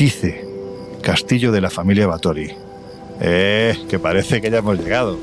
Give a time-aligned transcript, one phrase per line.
[0.00, 0.42] Tice,
[1.02, 2.50] castillo de la familia Batori.
[3.20, 5.18] Eh, que parece que ya hemos llegado.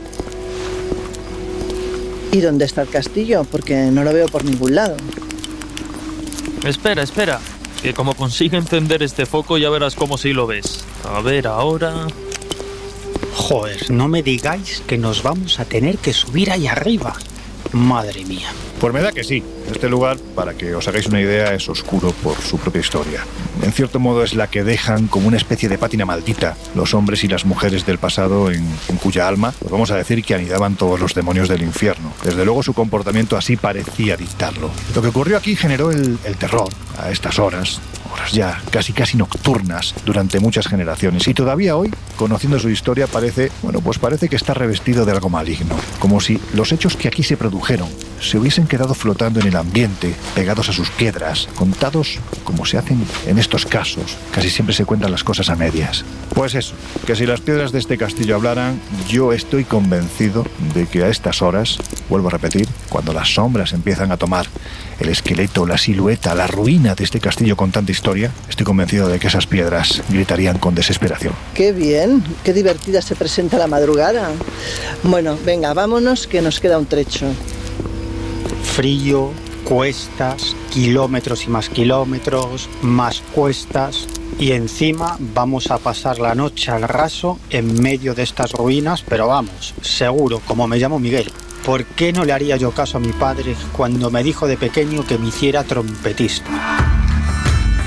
[2.32, 3.44] ¿Y dónde está el castillo?
[3.44, 4.96] Porque no lo veo por ningún lado.
[6.64, 7.40] Espera, espera.
[7.82, 10.86] Que como consiga encender este foco ya verás cómo sí lo ves.
[11.12, 12.06] A ver, ahora...
[13.34, 17.16] Joder, no me digáis que nos vamos a tener que subir ahí arriba.
[17.72, 18.52] Madre mía.
[18.80, 19.44] Pues me da que sí.
[19.72, 23.26] Este lugar, para que os hagáis una idea, es oscuro por su propia historia.
[23.62, 27.24] En cierto modo es la que dejan como una especie de pátina maldita los hombres
[27.24, 28.66] y las mujeres del pasado en,
[29.02, 32.12] cuya alma, pues vamos a decir que anidaban todos los demonios del infierno.
[32.24, 34.72] Desde luego su comportamiento así parecía dictarlo.
[34.96, 37.80] Lo que ocurrió aquí generó el, terror a estas horas
[38.32, 43.82] ya casi casi nocturnas durante muchas generaciones y todavía hoy, conociendo su historia, parece, bueno,
[43.82, 47.38] pues parece que está revestido de algo maligno, como si los hechos que aquí se
[47.38, 47.88] produjeron
[48.20, 53.04] se hubiesen quedado flotando en el ambiente, pegados a sus piedras, contados como se hacen
[53.28, 54.18] en estos casos.
[54.32, 56.04] Casi siempre se cuentan las cosas a medias.
[56.34, 61.04] Pues eso, que si las piedras de este castillo hablaran, yo estoy convencido de que
[61.04, 61.78] a estas horas,
[62.10, 64.48] vuelvo a repetir, cuando las sombras empiezan a tomar
[65.00, 69.20] el esqueleto, la silueta, la ruina de este castillo con tanta historia, estoy convencido de
[69.20, 71.34] que esas piedras gritarían con desesperación.
[71.54, 74.30] Qué bien, qué divertida se presenta la madrugada.
[75.04, 77.28] Bueno, venga, vámonos que nos queda un trecho.
[78.64, 79.32] Frío,
[79.64, 84.08] cuestas, kilómetros y más kilómetros, más cuestas,
[84.40, 89.28] y encima vamos a pasar la noche al raso en medio de estas ruinas, pero
[89.28, 91.32] vamos, seguro, como me llamo Miguel.
[91.66, 95.06] ¿Por qué no le haría yo caso a mi padre cuando me dijo de pequeño
[95.06, 96.87] que me hiciera trompetista?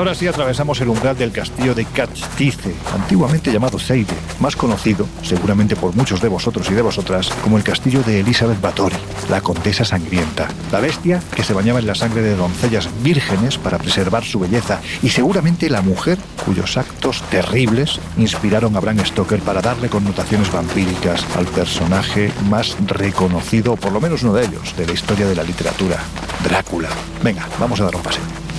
[0.00, 5.76] Ahora sí atravesamos el umbral del castillo de Cattice, antiguamente llamado Seide, más conocido, seguramente
[5.76, 8.96] por muchos de vosotros y de vosotras, como el castillo de Elizabeth Bathory,
[9.28, 13.76] la condesa sangrienta, la bestia que se bañaba en la sangre de doncellas vírgenes para
[13.76, 16.16] preservar su belleza y seguramente la mujer
[16.46, 23.76] cuyos actos terribles inspiraron a Bram Stoker para darle connotaciones vampíricas al personaje más reconocido,
[23.76, 25.98] por lo menos uno de ellos, de la historia de la literatura,
[26.42, 26.88] Drácula.
[27.22, 28.49] Venga, vamos a dar un paseo.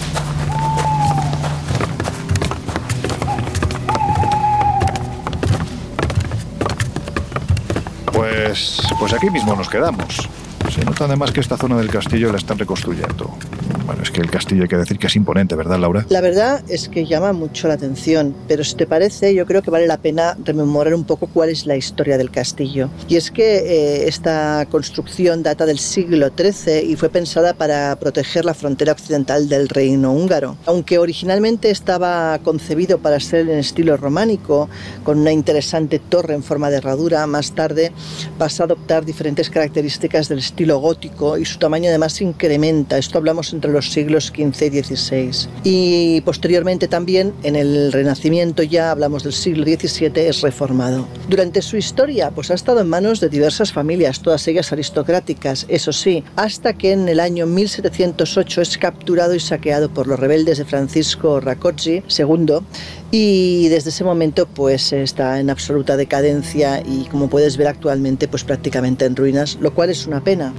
[8.52, 10.28] Pues, pues aquí mismo nos quedamos.
[10.76, 13.34] Se nota además que esta zona del castillo la están reconstruyendo.
[13.92, 16.06] Bueno, es que el castillo hay que decir que es imponente, ¿verdad, Laura?
[16.08, 19.70] La verdad es que llama mucho la atención, pero si te parece, yo creo que
[19.70, 22.90] vale la pena rememorar un poco cuál es la historia del castillo.
[23.10, 28.46] Y es que eh, esta construcción data del siglo XIII y fue pensada para proteger
[28.46, 30.56] la frontera occidental del reino húngaro.
[30.68, 34.70] Aunque originalmente estaba concebido para ser en estilo románico,
[35.04, 37.92] con una interesante torre en forma de herradura, más tarde
[38.38, 42.98] pasa a adoptar diferentes características del estilo gótico y su tamaño además incrementa.
[42.98, 45.50] Esto hablamos entre los siglos XV y XVI.
[45.64, 51.08] Y posteriormente también en el Renacimiento, ya hablamos del siglo XVII, es reformado.
[51.30, 55.94] Durante su historia, pues ha estado en manos de diversas familias, todas ellas aristocráticas, eso
[55.94, 60.66] sí, hasta que en el año 1708 es capturado y saqueado por los rebeldes de
[60.66, 62.60] Francisco Rakoczy II
[63.12, 68.44] y desde ese momento pues está en absoluta decadencia y como puedes ver actualmente pues
[68.44, 70.54] prácticamente en ruinas, lo cual es una pena.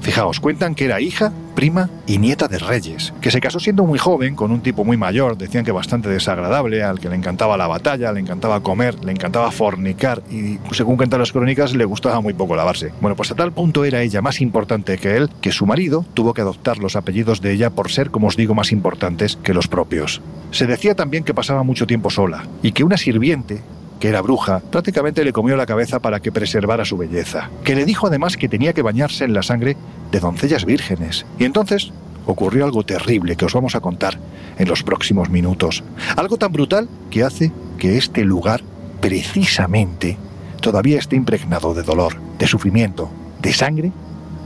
[0.00, 3.98] Fijaos, cuentan que era hija prima y nieta de reyes, que se casó siendo muy
[3.98, 7.66] joven con un tipo muy mayor, decían que bastante desagradable, al que le encantaba la
[7.66, 12.34] batalla, le encantaba comer, le encantaba fornicar y, según cuentan las crónicas, le gustaba muy
[12.34, 12.92] poco lavarse.
[13.00, 16.34] Bueno, pues a tal punto era ella más importante que él, que su marido tuvo
[16.34, 19.68] que adoptar los apellidos de ella por ser, como os digo, más importantes que los
[19.68, 20.20] propios.
[20.50, 23.62] Se decía también que pasaba mucho tiempo sola y que una sirviente
[24.02, 27.84] que era bruja, prácticamente le comió la cabeza para que preservara su belleza, que le
[27.84, 29.76] dijo además que tenía que bañarse en la sangre
[30.10, 31.24] de doncellas vírgenes.
[31.38, 31.92] Y entonces
[32.26, 34.18] ocurrió algo terrible que os vamos a contar
[34.58, 35.84] en los próximos minutos.
[36.16, 38.64] Algo tan brutal que hace que este lugar
[39.00, 40.18] precisamente
[40.60, 43.08] todavía esté impregnado de dolor, de sufrimiento,
[43.40, 43.92] de sangre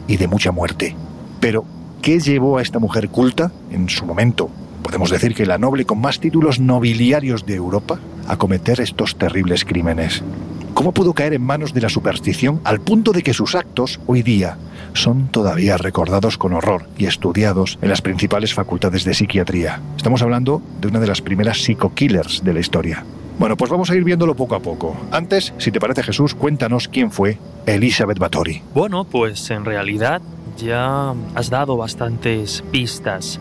[0.07, 0.95] y de mucha muerte.
[1.41, 1.65] Pero,
[2.03, 4.51] ¿qué llevó a esta mujer culta en su momento
[4.87, 7.99] podemos decir que la noble con más títulos nobiliarios de Europa,
[8.29, 10.23] a cometer estos terribles crímenes.
[10.75, 14.23] ¿Cómo pudo caer en manos de la superstición al punto de que sus actos, hoy
[14.23, 14.59] día,
[14.93, 19.81] son todavía recordados con horror y estudiados en las principales facultades de psiquiatría?
[19.97, 23.05] Estamos hablando de una de las primeras psico-killers de la historia.
[23.41, 24.97] Bueno, pues vamos a ir viéndolo poco a poco.
[25.11, 28.63] Antes, si te parece Jesús, cuéntanos quién fue Elizabeth Bathory.
[28.73, 30.23] Bueno, pues en realidad
[30.57, 33.41] ya has dado bastantes pistas.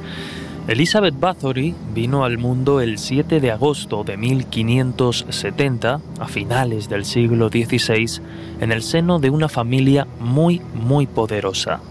[0.67, 7.49] Elizabeth Bathory vino al mundo el 7 de agosto de 1570, a finales del siglo
[7.49, 8.19] XVI,
[8.59, 11.81] en el seno de una familia muy, muy poderosa.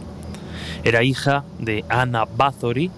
[0.83, 2.91] Era hija de Anna Bathory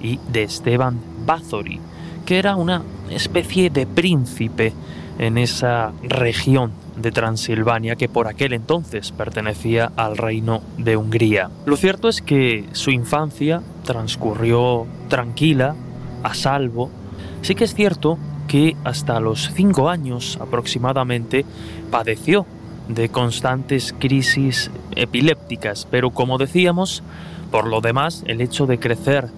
[0.00, 1.78] y de Esteban Bathory,
[2.26, 4.72] que era una especie de príncipe
[5.20, 11.50] en esa región de Transilvania que por aquel entonces pertenecía al reino de Hungría.
[11.66, 15.74] Lo cierto es que su infancia transcurrió tranquila,
[16.22, 16.90] a salvo.
[17.42, 18.18] Sí que es cierto
[18.48, 21.44] que hasta los cinco años aproximadamente
[21.90, 22.46] padeció
[22.88, 27.02] de constantes crisis epilépticas, pero como decíamos,
[27.50, 29.28] por lo demás, el hecho de crecer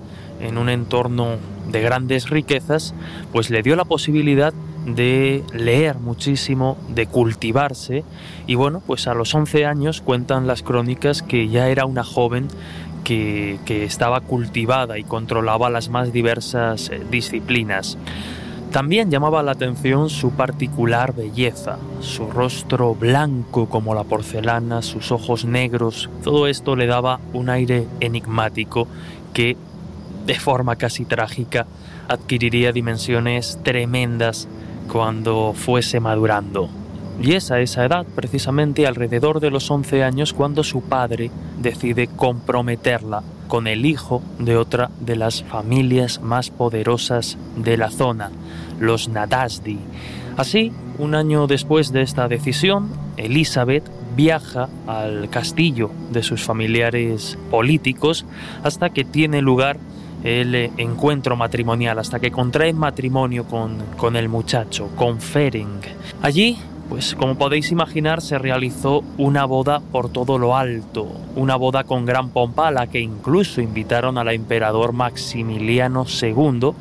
[0.41, 1.37] en un entorno
[1.71, 2.95] de grandes riquezas,
[3.33, 4.53] pues le dio la posibilidad
[4.87, 8.05] de leer muchísimo, de cultivarse.
[8.47, 12.49] Y bueno, pues a los 11 años cuentan las crónicas que ya era una joven
[13.05, 17.99] que, estaba cultivada y controlaba las más diversas eh, disciplinas.
[18.71, 25.45] También llamaba la atención su particular belleza, su rostro blanco como la porcelana, sus ojos
[25.45, 28.89] negros, todo esto le daba un aire enigmático
[29.35, 29.59] que,
[30.27, 31.67] de forma casi trágica,
[32.09, 34.49] adquiriría dimensiones tremendas
[34.91, 36.69] cuando fuese madurando.
[37.21, 41.31] Y es a esa edad, precisamente alrededor de los 11 años, cuando su padre
[41.61, 48.31] decide comprometerla con el hijo de otra de las familias más poderosas de la zona,
[48.81, 49.79] los Nadasdi.
[50.37, 52.89] Así, un año después de esta decisión,
[53.19, 53.85] Elizabeth
[54.17, 58.25] viaja al castillo de sus familiares políticos
[58.63, 59.79] hasta que tiene lugar
[60.25, 65.87] el encuentro matrimonial, hasta que contrae matrimonio con, con el muchacho, con Ferenc.
[66.23, 66.59] Allí
[66.93, 72.05] pues como podéis imaginar se realizó una boda por todo lo alto, una boda con
[72.05, 76.73] gran pompa a la que incluso invitaron al emperador Maximiliano II,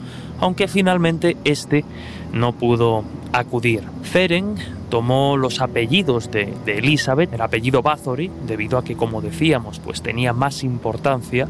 [0.41, 1.85] aunque finalmente este
[2.33, 3.83] no pudo acudir.
[4.01, 4.59] Ferenc
[4.91, 10.33] tomó los apellidos de, Elizabeth, el apellido Bathory, debido a que, como decíamos, pues tenía
[10.33, 11.47] más importancia,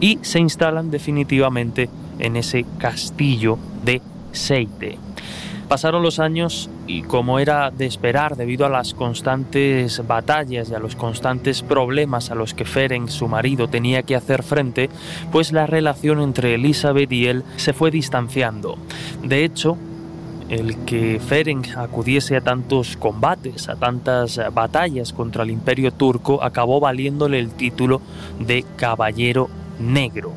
[0.00, 4.00] y se instalan definitivamente en ese castillo de
[4.32, 4.96] Seite.
[5.68, 10.78] Pasaron los años y como era de esperar debido a las constantes batallas y a
[10.78, 14.88] los constantes problemas a los que Ferenc, su marido, tenía que hacer frente,
[15.30, 18.78] pues la relación entre Elizabeth y él se fue distanciando.
[19.22, 19.76] De hecho,
[20.48, 26.80] el que Ferenc acudiese a tantos combates, a tantas batallas contra el imperio turco, acabó
[26.80, 28.00] valiéndole el título
[28.40, 30.32] de Caballero Negro.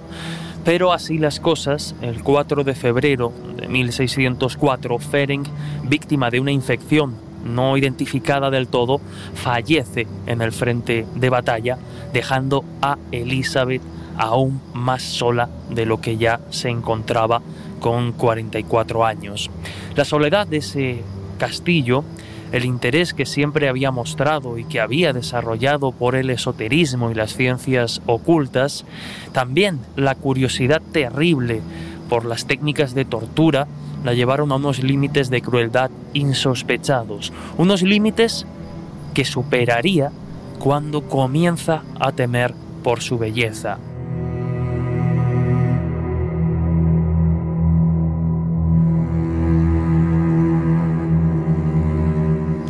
[0.64, 5.48] Pero así las cosas, el 4 de febrero de 1604, Ferenc,
[5.84, 9.02] víctima de una infección no identificada del todo,
[9.34, 11.78] fallece en el frente de batalla,
[12.14, 13.82] dejando a Elizabeth
[14.18, 17.42] aún más sola de lo que ya se encontraba
[17.82, 19.50] con 44 años.
[19.96, 21.04] La soledad de ese
[21.38, 22.06] castillo
[22.52, 27.36] el interés que siempre había mostrado y que había desarrollado por el esoterismo y las
[27.36, 28.86] ciencias ocultas,
[29.32, 31.62] también la curiosidad terrible
[32.10, 33.68] por las técnicas de tortura
[34.04, 38.46] la llevaron a unos límites de crueldad insospechados, unos límites
[39.14, 40.12] que superaría
[40.60, 43.78] cuando comienza a temer por su belleza.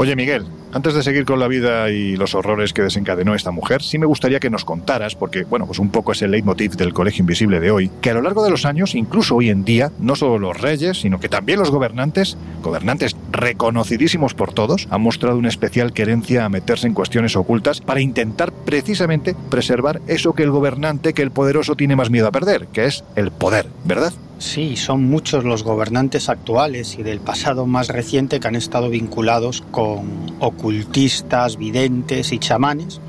[0.01, 3.83] Oye Miguel, antes de seguir con la vida y los horrores que desencadenó esta mujer,
[3.83, 6.91] sí me gustaría que nos contaras, porque, bueno, pues un poco es el leitmotiv del
[6.91, 9.91] Colegio Invisible de hoy, que a lo largo de los años, incluso hoy en día,
[9.99, 15.37] no solo los reyes, sino que también los gobernantes, gobernantes reconocidísimos por todos, han mostrado
[15.37, 20.51] una especial querencia a meterse en cuestiones ocultas para intentar precisamente preservar eso que el
[20.51, 24.13] gobernante, que el poderoso tiene más miedo a perder, que es el poder, ¿verdad?
[24.39, 29.61] Sí, son muchos los gobernantes actuales y del pasado más reciente que han estado vinculados
[29.69, 32.99] con ocultistas, videntes y chamanes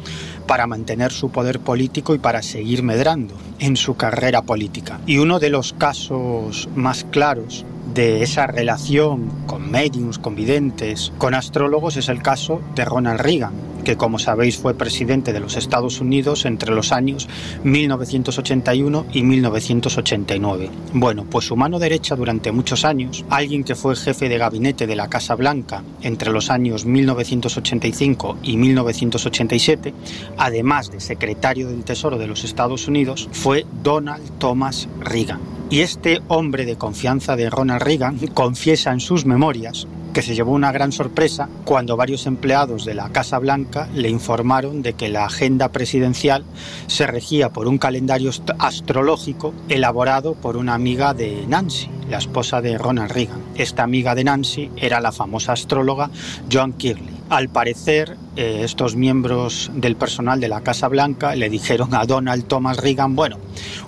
[0.47, 5.00] para mantener su poder político y para seguir medrando en su carrera política.
[5.07, 7.64] Y uno de los casos más claros
[7.95, 13.53] de esa relación con mediums, con videntes, con astrólogos es el caso de Ronald Reagan,
[13.85, 17.29] que como sabéis fue presidente de los Estados Unidos entre los años
[17.65, 20.71] 1981 y 1989.
[20.95, 24.97] Bueno, pues su mano derecha durante muchos años, alguien que fue jefe de gabinete de
[24.97, 29.93] la Casa Blanca entre los años 1985 y 1987,
[30.39, 35.62] además de secretario del Tesoro de los Estados Unidos, fue Donald Thomas Reagan.
[35.73, 40.52] Y este hombre de confianza de Ronald Reagan confiesa en sus memorias que se llevó
[40.52, 45.25] una gran sorpresa cuando varios empleados de la Casa Blanca le informaron de que la
[45.25, 46.45] agenda presidencial
[46.88, 52.76] se regía por un calendario astrológico elaborado por una amiga de Nancy, la esposa de
[52.76, 53.41] Ronald Reagan.
[53.55, 56.11] Esta amiga de Nancy era la famosa astróloga
[56.52, 57.22] Joan Kirley.
[57.33, 62.45] Al parecer, eh, estos miembros del personal de la Casa Blanca le dijeron a Donald
[62.45, 63.39] Thomas Reagan, bueno,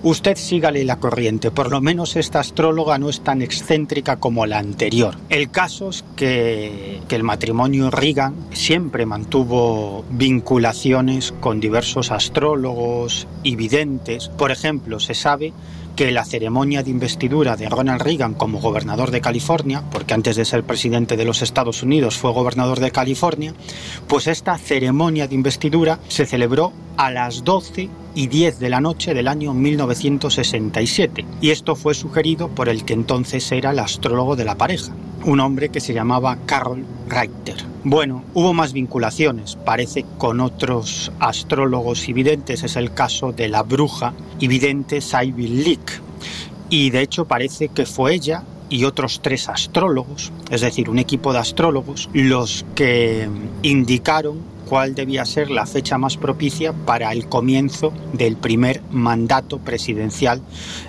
[0.03, 4.61] usted sígale la corriente, por lo menos esta astróloga no es tan excéntrica como la
[4.61, 5.17] anterior.
[5.29, 14.31] El caso es que, el matrimonio Reagan siempre mantuvo vinculaciones con diversos astrólogos y videntes.
[14.31, 15.53] Por ejemplo, se sabe
[15.97, 20.45] que la ceremonia de investidura de Ronald Reagan como gobernador de California, porque antes de
[20.45, 23.55] ser presidente de los Estados Unidos fue gobernador de California,
[24.09, 29.15] pues esta ceremonia de investidura se celebró a las 12 y 10 de la noche
[29.15, 34.45] del año 1967, y esto fue sugerido por el que entonces era el astrólogo de
[34.45, 34.93] la pareja,
[35.25, 37.57] un hombre que se llamaba Carol Reiter.
[37.83, 43.63] Bueno, hubo más vinculaciones, parece con otros astrólogos y videntes, es el caso de la
[43.63, 46.01] bruja y vidente Sybil Leek.
[46.71, 51.33] Y de hecho parece que fue ella y otros tres astrólogos, es decir, un equipo
[51.33, 53.29] de astrólogos, los que
[53.63, 60.43] indicaron cuál debía ser la fecha más propicia para el comienzo del primer mandato presidencial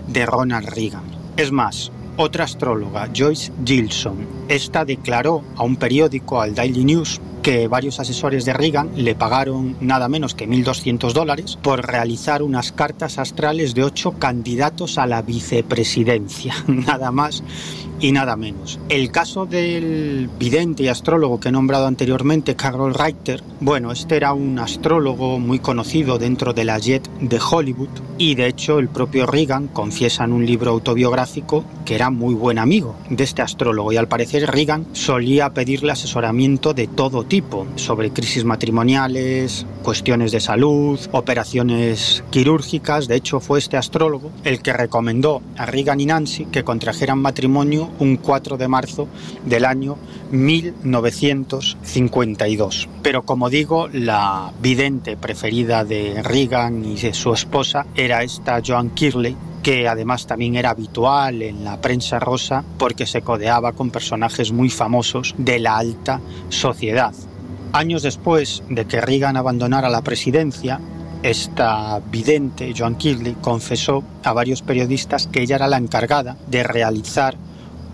[0.07, 1.03] de Ronald Reagan.
[1.37, 7.67] Es más, otra astróloga, Joyce Gilson, esta declaró a un periódico, al Daily News, que
[7.67, 13.19] varios asesores de Reagan le pagaron nada menos que 1.200 dólares por realizar unas cartas
[13.19, 17.43] astrales de ocho candidatos a la vicepresidencia, nada más
[17.99, 18.79] y nada menos.
[18.89, 24.33] El caso del vidente y astrólogo que he nombrado anteriormente, Carol Reiter, bueno, este era
[24.33, 29.27] un astrólogo muy conocido dentro de la Jet de Hollywood y de hecho el propio
[29.27, 33.97] Reagan confiesa en un libro autobiográfico que era muy buen amigo de este astrólogo y
[33.97, 40.99] al parecer Reagan solía pedirle asesoramiento de todo tipo sobre crisis matrimoniales, cuestiones de salud,
[41.11, 43.07] operaciones quirúrgicas.
[43.07, 47.89] De hecho fue este astrólogo el que recomendó a Reagan y Nancy que contrajeran matrimonio
[47.99, 49.07] un 4 de marzo
[49.45, 49.97] del año
[50.31, 52.89] 1952.
[53.01, 58.91] Pero como digo, la vidente preferida de Reagan y de su esposa era esta Joan
[58.91, 59.35] Kirley,
[59.65, 64.69] que además también era habitual en la prensa rosa porque se codeaba con personajes muy
[64.69, 67.15] famosos de la alta sociedad.
[67.73, 70.79] Años después de que Reagan abandonara la presidencia,
[71.23, 77.35] esta vidente, Joan Kirley, confesó a varios periodistas que ella era la encargada de realizar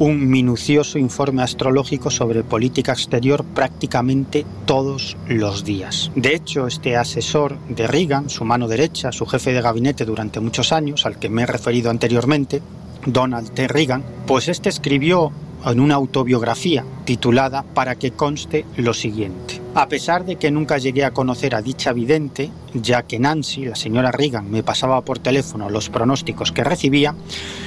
[0.01, 6.12] un minucioso informe astrológico sobre política exterior prácticamente todos los días.
[6.15, 10.72] De hecho, este asesor de Reagan, su mano derecha, su jefe de gabinete durante muchos
[10.72, 12.63] años, al que me he referido anteriormente,
[13.05, 13.67] Donald T.
[13.67, 15.31] Reagan, pues este escribió
[15.67, 19.60] en una autobiografía titulada Para que conste lo siguiente.
[19.75, 23.75] A pesar de que nunca llegué a conocer a dicha vidente, ya que Nancy, la
[23.75, 27.15] señora Reagan, me pasaba por teléfono los pronósticos que recibía,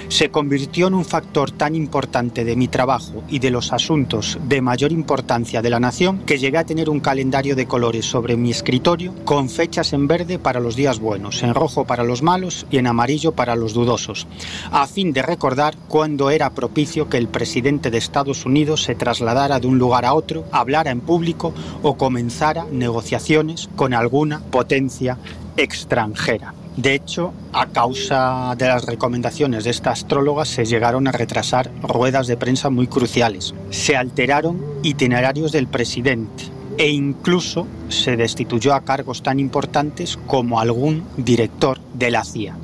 [0.08, 4.60] se convirtió en un factor tan importante de mi trabajo y de los asuntos de
[4.60, 8.50] mayor importancia de la nación que llegué a tener un calendario de colores sobre mi
[8.50, 12.78] escritorio con fechas en verde para los días buenos, en rojo para los malos y
[12.78, 14.26] en amarillo para los dudosos,
[14.70, 19.33] a fin de recordar cuándo era propicio que el presidente de Estados Unidos se trasladara
[19.34, 25.18] de un lugar a otro, hablara en público o comenzara negociaciones con alguna potencia
[25.56, 26.54] extranjera.
[26.76, 32.28] De hecho, a causa de las recomendaciones de esta astróloga se llegaron a retrasar ruedas
[32.28, 33.54] de prensa muy cruciales.
[33.70, 36.44] Se alteraron itinerarios del presidente
[36.78, 42.56] e incluso se destituyó a cargos tan importantes como algún director de la CIA.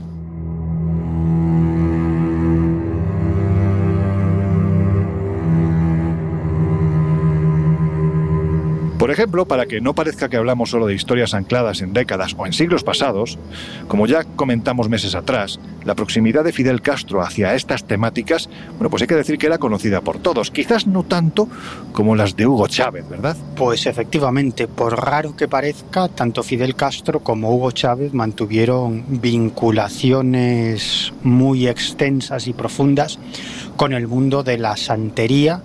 [9.11, 12.47] Por ejemplo, para que no parezca que hablamos solo de historias ancladas en décadas o
[12.47, 13.40] en siglos pasados,
[13.88, 19.02] como ya comentamos meses atrás, la proximidad de Fidel Castro hacia estas temáticas, bueno, pues
[19.02, 21.49] hay que decir que era conocida por todos, quizás no tanto
[21.93, 23.37] como las de Hugo Chávez, ¿verdad?
[23.57, 31.67] Pues efectivamente, por raro que parezca, tanto Fidel Castro como Hugo Chávez mantuvieron vinculaciones muy
[31.67, 33.19] extensas y profundas
[33.76, 35.62] con el mundo de la santería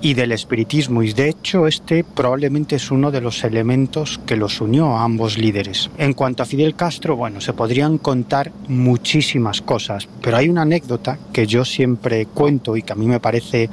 [0.00, 4.60] y del espiritismo y de hecho este probablemente es uno de los elementos que los
[4.60, 5.90] unió a ambos líderes.
[5.98, 11.18] En cuanto a Fidel Castro, bueno, se podrían contar muchísimas cosas, pero hay una anécdota
[11.32, 13.70] que yo siempre cuento y que a mí me parece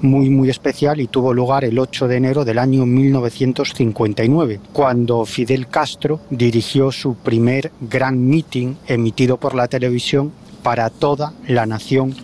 [0.00, 5.68] muy muy especial y tuvo lugar el 8 de enero del año 1959, cuando Fidel
[5.68, 12.14] Castro dirigió su primer gran meeting emitido por la televisión para toda la nación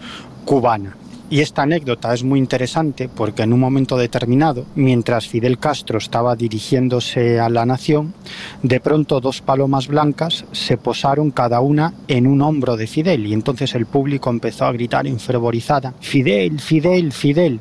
[0.45, 0.97] cubana.
[1.31, 6.35] Y esta anécdota es muy interesante porque en un momento determinado, mientras Fidel Castro estaba
[6.37, 8.15] dirigiéndose a la nación,
[8.63, 13.35] de pronto dos palomas blancas se posaron cada una en un hombro de Fidel y
[13.35, 17.61] entonces el público empezó a gritar enfervorizada, Fidel, Fidel, Fidel.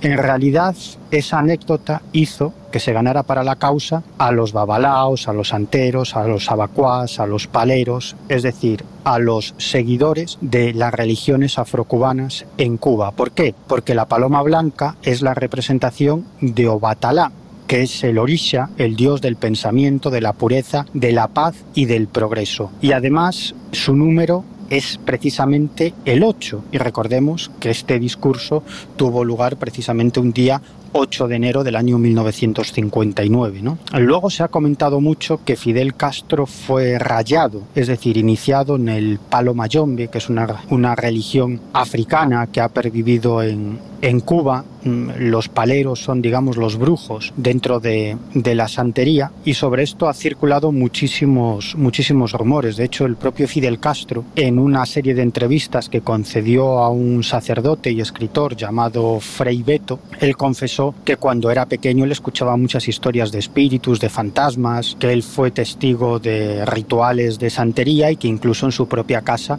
[0.00, 0.76] En realidad
[1.10, 6.16] esa anécdota hizo que se ganara para la causa a los babalaos, a los anteros,
[6.16, 12.44] a los abacuás, a los paleros, es decir, a los seguidores de las religiones afrocubanas
[12.58, 13.12] en Cuba.
[13.12, 13.54] ¿Por qué?
[13.66, 17.32] Porque la paloma blanca es la representación de Obatalá,
[17.66, 21.84] que es el Orisha, el dios del pensamiento, de la pureza, de la paz y
[21.86, 22.70] del progreso.
[22.80, 26.64] Y además su número es precisamente el 8.
[26.72, 28.62] Y recordemos que este discurso
[28.96, 30.60] tuvo lugar precisamente un día
[30.98, 33.62] 8 de enero del año 1959.
[33.62, 33.78] ¿no?
[33.94, 39.18] Luego se ha comentado mucho que Fidel Castro fue rayado, es decir, iniciado en el
[39.18, 45.10] palo mayombe, que es una, una religión africana que ha pervivido en, en Cuba mm,
[45.18, 50.14] los paleros son, digamos, los brujos dentro de, de, la santería y sobre esto ha
[50.14, 52.76] circulado muchísimos, muchísimos rumores.
[52.76, 57.24] De hecho, el propio Fidel Castro, en una serie de entrevistas que concedió a un
[57.24, 62.88] sacerdote y escritor llamado Frei Beto, él confesó que cuando era pequeño le escuchaba muchas
[62.88, 68.28] historias de espíritus, de fantasmas, que él fue testigo de rituales de santería y que
[68.28, 69.58] incluso en su propia casa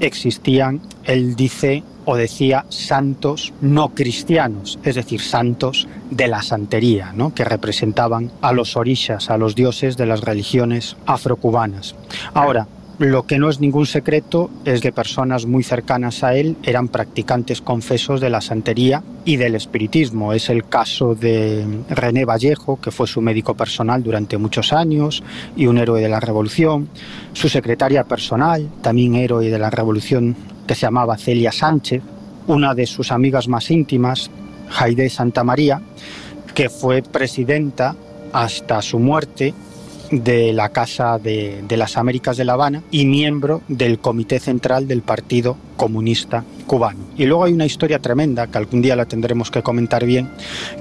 [0.00, 7.34] existían, él dice o decía santos no cristianos, es decir, santos de la santería, ¿no?
[7.34, 11.94] que representaban a los orishas, a los dioses de las religiones afrocubanas.
[12.32, 12.66] Ahora,
[12.98, 17.60] lo que no es ningún secreto es que personas muy cercanas a él eran practicantes
[17.60, 20.32] confesos de la santería y del espiritismo.
[20.32, 25.22] Es el caso de René Vallejo, que fue su médico personal durante muchos años
[25.56, 26.88] y un héroe de la revolución.
[27.34, 30.34] Su secretaria personal, también héroe de la revolución,
[30.66, 32.02] que se llamaba Celia Sánchez.
[32.48, 34.28] Una de sus amigas más íntimas,
[34.70, 35.80] Jaide Santamaría,
[36.52, 37.94] que fue presidenta
[38.32, 39.54] hasta su muerte
[40.10, 45.02] de la Casa de, las Américas de La Habana y miembro del Comité Central del
[45.02, 47.00] Partido Comunista Cubano.
[47.16, 50.30] Y luego hay una historia tremenda que algún día la tendremos que comentar bien,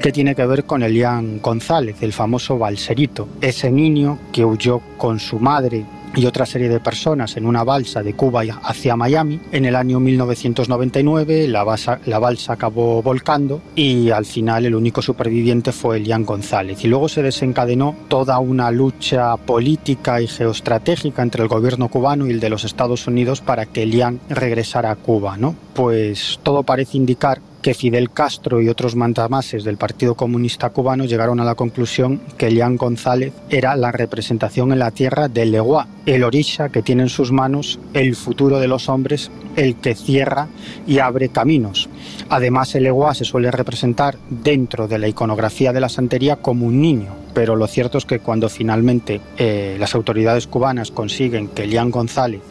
[0.02, 5.20] que tiene que ver con Elian González, el famoso balserito, ese niño que huyó con
[5.20, 9.40] su madre y otra serie de personas en una balsa de Cuba hacia Miami.
[9.52, 15.02] En el año 1999 la balsa, la balsa acabó volcando y al final el único
[15.02, 16.84] superviviente fue Elian González.
[16.84, 22.32] Y luego se desencadenó toda una lucha política y geoestratégica entre el gobierno cubano y
[22.32, 25.38] el de los Estados Unidos para que Elian regresara a Cuba.
[25.38, 25.56] ¿no?
[25.74, 31.42] Pues todo parece indicar que Fidel Castro y otros mandamases del Partido Comunista Cubano llegaron
[31.42, 36.24] a la conclusión que Elian González era la representación en la tierra del Leguá, el
[36.24, 40.48] orisha que tiene en sus manos el futuro de los hombres, el que cierra
[40.88, 41.90] y abre caminos.
[42.30, 46.80] Además, el Leguá se suele representar dentro de la iconografía de la santería como un
[46.80, 51.92] niño, pero lo cierto es que cuando finalmente eh, las autoridades cubanas consiguen que Elian
[51.92, 52.44] González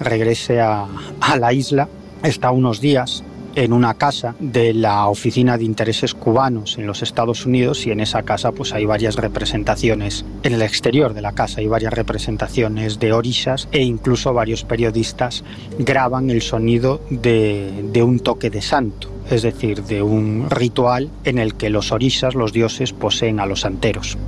[0.00, 0.88] regrese a,
[1.20, 1.88] a la isla,
[2.24, 3.22] está unos días
[3.54, 8.00] en una casa de la Oficina de Intereses Cubanos en los Estados Unidos y en
[8.00, 12.98] esa casa pues hay varias representaciones, en el exterior de la casa hay varias representaciones
[12.98, 15.44] de orishas e incluso varios periodistas
[15.78, 21.54] graban el sonido de, un toque de santo, es decir, de un ritual en el
[21.54, 24.18] que los orishas, los dioses, poseen a los santeros.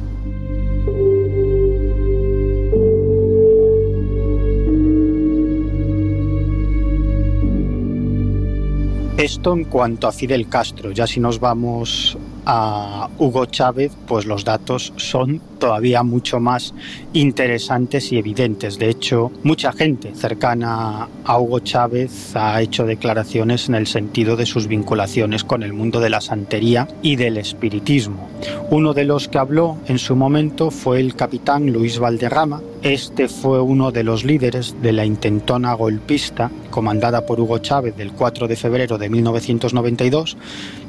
[9.18, 14.44] Esto en cuanto a Fidel Castro, ya si nos vamos a Hugo Chávez, pues los
[14.44, 16.74] datos son todavía mucho más
[17.12, 18.78] interesantes y evidentes.
[18.78, 24.46] De hecho, mucha gente cercana a Hugo Chávez ha hecho declaraciones en el sentido de
[24.46, 28.28] sus vinculaciones con el mundo de la santería y del espiritismo.
[28.70, 32.60] Uno de los que habló en su momento fue el capitán Luis Valderrama.
[32.82, 38.12] Este fue uno de los líderes de la intentona golpista comandada por Hugo Chávez del
[38.12, 40.36] 4 de febrero de 1992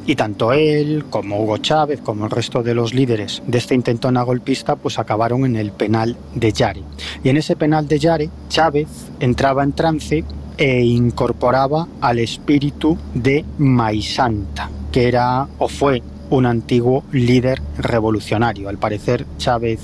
[0.07, 4.23] y tanto él como Hugo Chávez, como el resto de los líderes de esta intentona
[4.23, 6.83] golpista, pues acabaron en el penal de Yare.
[7.23, 8.87] Y en ese penal de Yare, Chávez
[9.19, 10.23] entraba en trance
[10.57, 18.69] e incorporaba al espíritu de Maisanta, que era o fue un antiguo líder revolucionario.
[18.69, 19.79] Al parecer Chávez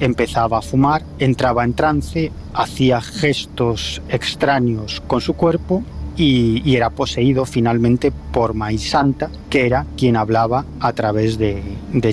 [0.00, 5.82] empezaba a fumar, entraba en trance, hacía gestos extraños con su cuerpo
[6.16, 11.62] y, era poseído finalmente por Maisanta, que era quien hablaba a través de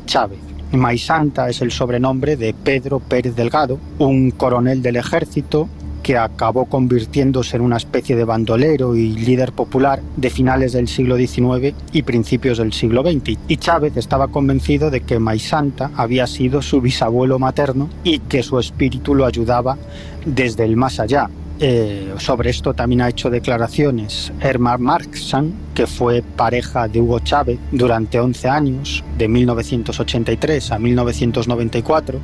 [0.06, 0.45] Chávez.
[0.78, 5.70] Maisanta es el sobrenombre de Pedro Pérez Delgado, un coronel del ejército
[6.06, 11.18] que acabó convirtiéndose en una especie de bandolero y líder popular de finales del siglo
[11.18, 13.40] XIX y principios del siglo XX.
[13.48, 18.60] Y Chávez estaba convencido de que Maisanta había sido su bisabuelo materno y que su
[18.60, 19.80] espíritu lo ayudaba
[20.28, 21.28] desde el más allá,
[21.60, 27.60] eh, sobre esto también ha hecho declaraciones Herman Marxan, que fue pareja de Hugo Chávez
[27.72, 32.20] durante 11 años, de 1983 a 1994,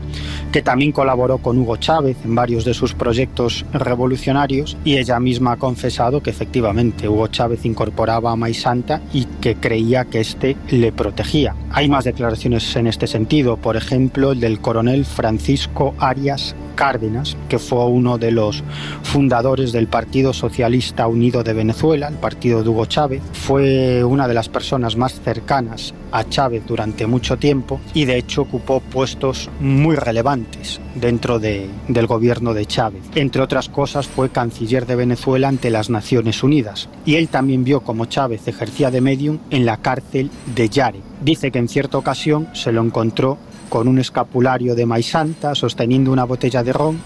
[0.52, 5.54] que también colaboró con Hugo Chávez en varios de sus proyectos revolucionarios y ella misma
[5.54, 10.92] ha confesado que efectivamente Hugo Chávez incorporaba a Maisanta y que creía que éste le
[10.92, 11.56] protegía.
[11.72, 17.60] Hay más declaraciones en este sentido, por ejemplo el del coronel Francisco Arias Cárdenas, que
[17.60, 18.64] fue uno de los
[19.04, 24.34] fundadores del Partido Socialista Unido de Venezuela, el partido de Hugo Chávez, fue una de
[24.34, 29.96] las personas más cercanas a Chávez durante mucho tiempo y de hecho ocupó puestos muy
[29.96, 33.04] relevantes dentro del gobierno de Chávez.
[33.14, 37.82] Entre otras cosas fue canciller de Venezuela ante las Naciones Unidas y él también vio
[37.82, 41.00] cómo Chávez ejercía de medium en la cárcel de Yare.
[41.24, 43.38] Dice que en cierta ocasión se lo encontró
[43.70, 47.00] con un escapulario de maisanta, sosteniendo una botella de ron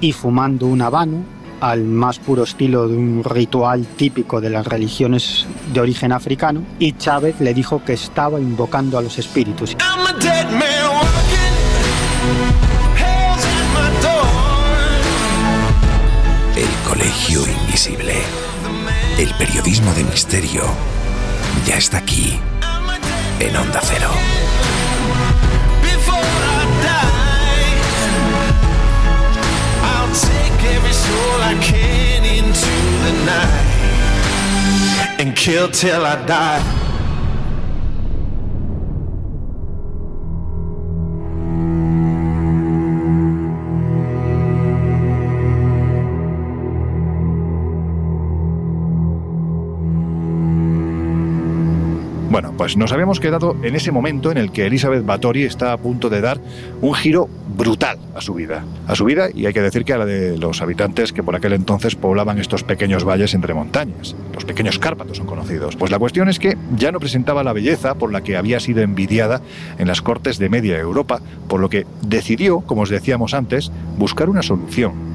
[0.00, 5.46] y fumando un habano al más puro estilo de un ritual típico de las religiones
[5.72, 9.76] de origen africano, y Chávez le dijo que estaba invocando a los espíritus.
[16.56, 18.14] El Colegio Invisible.
[19.16, 20.62] El periodismo de misterio
[21.64, 22.40] ya está aquí,
[23.38, 24.10] en Onda Cero.
[35.42, 36.81] Kill till I die.
[52.42, 55.76] Bueno, pues nos habíamos quedado en ese momento en el que Elizabeth Bathory está a
[55.76, 56.40] punto de dar
[56.80, 58.64] un giro brutal a su vida.
[58.88, 61.36] A su vida y hay que decir que a la de los habitantes que por
[61.36, 64.16] aquel entonces poblaban estos pequeños valles entre montañas.
[64.34, 65.76] Los pequeños Cárpatos son conocidos.
[65.76, 68.82] Pues la cuestión es que ya no presentaba la belleza por la que había sido
[68.82, 69.40] envidiada
[69.78, 74.28] en las cortes de media Europa, por lo que decidió, como os decíamos antes, buscar
[74.28, 75.11] una solución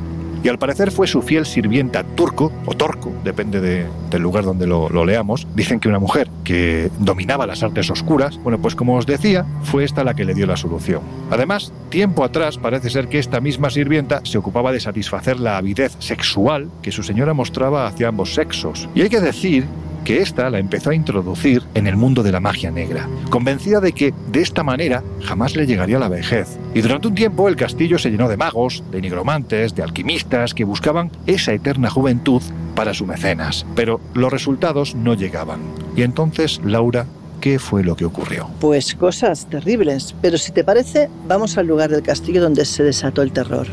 [0.48, 4.88] y al parecer fue su fiel sirvienta turco, o torco, depende del lugar donde lo,
[4.88, 9.06] lo, leamos, dicen que una mujer que dominaba las artes oscuras, bueno, pues como os
[9.06, 11.02] decía, fue esta la que le dio la solución.
[11.32, 15.98] Además, tiempo atrás parece ser que esta misma sirvienta se ocupaba de satisfacer la avidez
[16.00, 18.88] sexual que su señora mostraba hacia ambos sexos.
[18.96, 19.66] Y hay que decir
[20.08, 23.92] que ésta la empezó a introducir en el mundo de la magia negra, convencida de
[23.92, 26.58] que de esta manera jamás le llegaría la vejez.
[26.74, 30.64] Y durante un tiempo el castillo se llenó de magos, de nigromantes, de alquimistas que
[30.64, 32.42] buscaban esa eterna juventud
[32.74, 35.60] para su mecenas, pero los resultados no llegaban.
[35.98, 37.06] Y entonces Laura
[37.42, 38.50] ¿Qué fue lo que ocurrió?
[38.60, 43.22] Pues cosas terribles, pero si te parece, vamos al lugar del castillo donde se desató
[43.22, 43.68] el terror.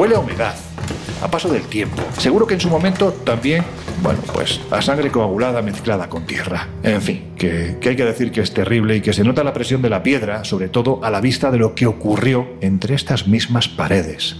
[0.00, 0.54] Huele a humedad,
[1.20, 2.02] a paso del tiempo.
[2.16, 3.62] Seguro que en su momento también,
[4.02, 6.68] bueno, pues a sangre coagulada mezclada con tierra.
[6.82, 9.82] En fin, que, hay que decir que es terrible y que se nota la presión
[9.82, 13.68] de la piedra, sobre todo a la vista de lo que ocurrió entre estas mismas
[13.68, 14.36] paredes.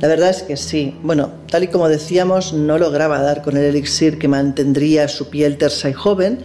[0.00, 0.96] La verdad es que sí.
[1.04, 5.58] Bueno, tal y como decíamos, no lograba dar con el elixir que mantendría su piel
[5.58, 6.40] tersa y joven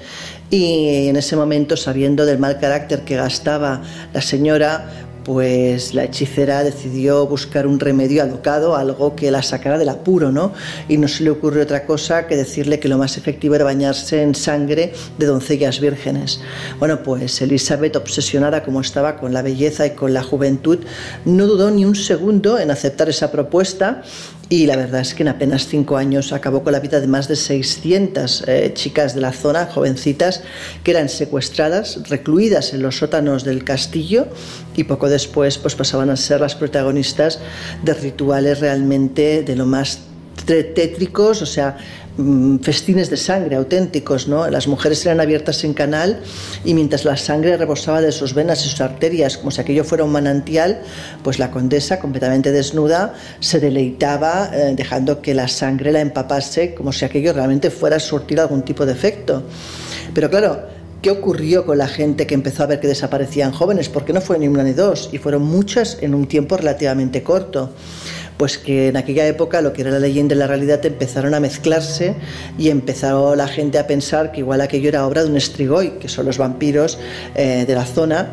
[0.52, 3.82] y en ese momento, sabiendo del mal carácter que gastaba
[4.14, 9.89] la señora, pues la hechicera decidió buscar un remedio alocado, algo que la sacara del
[9.89, 10.54] apuro, ¿no?
[10.88, 14.24] Y no se le ocurrió otra cosa que decirle que lo más efectivo era bañarse
[14.24, 16.42] en sangre de doncellas vírgenes.
[16.80, 20.80] Bueno, pues Elizabeth, obsesionada como estaba con la belleza y con la juventud,
[21.26, 24.02] no dudó ni un segundo en aceptar esa propuesta
[24.50, 27.28] y la verdad es que en apenas cinco años acabó con la vida de más
[27.28, 30.42] de 600 eh, chicas de la zona, jovencitas,
[30.84, 34.28] que eran secuestradas, recluidas en los sótanos del castillo
[34.76, 37.40] y poco después pues pasaban a ser las protagonistas
[37.84, 40.09] de rituales realmente de lo más
[40.45, 41.78] tétricos, o sea,
[42.19, 44.49] Mm, festines de sangre auténticos, ¿no?
[44.49, 46.19] Las mujeres eran abiertas en canal
[46.65, 50.04] y mientras la sangre rebosaba de sus venas y sus arterias, como si aquello fuera
[50.04, 50.82] un manantial,
[51.23, 56.91] pues la condesa, completamente desnuda, se deleitaba eh, dejando que la sangre la empapase como
[56.91, 59.43] si aquello realmente fuera a surtir algún tipo de efecto.
[60.13, 63.88] Pero claro, ¿Qué ocurrió con la gente que empezó a ver que desaparecían jóvenes?
[63.88, 67.71] Porque no fue ni una ni dos, y fueron muchas en un tiempo relativamente corto
[68.39, 71.41] pues que en aquella época lo que era la leyenda y la realidad empezaron a
[71.41, 72.15] mezclarse
[72.58, 76.08] y empezó la gente a pensar que igual aquello era obra de un estrigoi, que
[76.08, 76.97] son los vampiros
[77.36, 78.32] eh, de la zona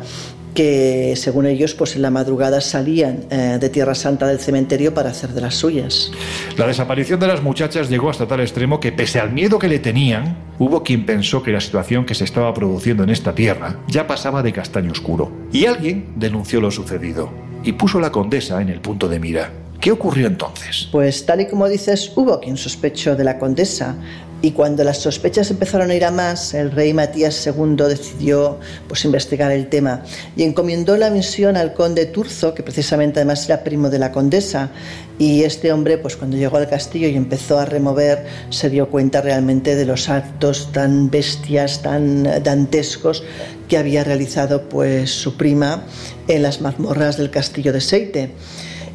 [0.55, 5.09] que según ellos pues en la madrugada salían eh, de Tierra Santa del cementerio para
[5.09, 6.09] hacer de las suyas.
[6.55, 9.79] La desaparición de las muchachas llegó hasta tal extremo que pese al miedo que le
[9.79, 14.07] tenían, hubo quien pensó que la situación que se estaba produciendo en esta tierra ya
[14.07, 15.31] pasaba de castaño oscuro.
[15.51, 17.29] Y alguien denunció lo sucedido
[17.63, 19.51] y puso a la condesa en el punto de mira.
[19.87, 20.89] ¿Qué ocurrió entonces?
[20.91, 23.95] Pues tal y como dices, hubo quien sospechó de la condesa.
[24.41, 29.05] Y cuando las sospechas empezaron a ir a más, el rey Matías II decidió pues,
[29.05, 30.03] investigar el tema
[30.35, 34.71] y encomendó la misión al conde Turzo, que precisamente además era primo de la condesa.
[35.19, 39.21] Y este hombre, pues cuando llegó al castillo y empezó a remover, se dio cuenta
[39.21, 43.23] realmente de los actos tan bestias, tan dantescos
[43.69, 45.85] que había realizado pues su prima
[46.27, 48.33] en las mazmorras del castillo de Seite.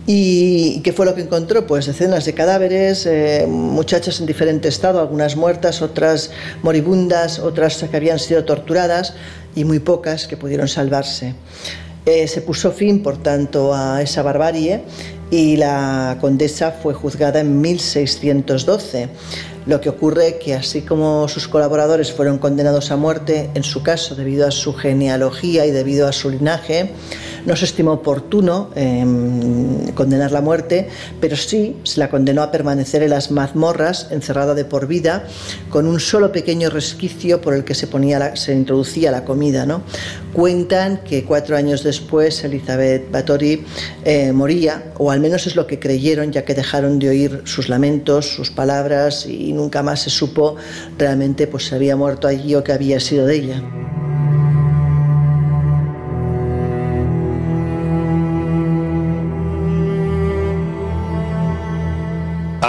[0.07, 1.65] ¿Y qué fue lo que encontró?
[1.67, 6.31] Pues decenas de cadáveres, eh, muchachas en diferente estado, algunas muertas, otras
[6.63, 9.15] moribundas, otras que habían sido torturadas
[9.55, 11.35] y muy pocas que pudieron salvarse.
[12.05, 14.83] Eh, se puso fin, por tanto, a esa barbarie
[15.31, 19.09] y la condesa fue juzgada en 1612.
[19.67, 24.17] Lo que ocurre que así como sus colaboradores fueron condenados a muerte, en su caso
[24.17, 26.91] debido a su genealogía y debido a su linaje,
[27.47, 30.89] no se estimó oportuno em, condenar la muerte,
[31.21, 35.27] pero sí se la condenó a permanecer en las mazmorras, encerrada de por vida,
[35.71, 39.67] con un solo pequeño resquicio por el que se, ponía se introducía la comida.
[39.67, 39.83] ¿no?
[40.33, 43.65] Cuentan que cuatro años después Elizabeth Bathory
[44.05, 47.69] eh, moría, o al menos es lo que creyeron, ya que dejaron de oír sus
[47.69, 50.57] lamentos, sus palabras, y nunca más se supo
[50.99, 54.02] realmente pues, si había muerto allí o qué había sido de ella.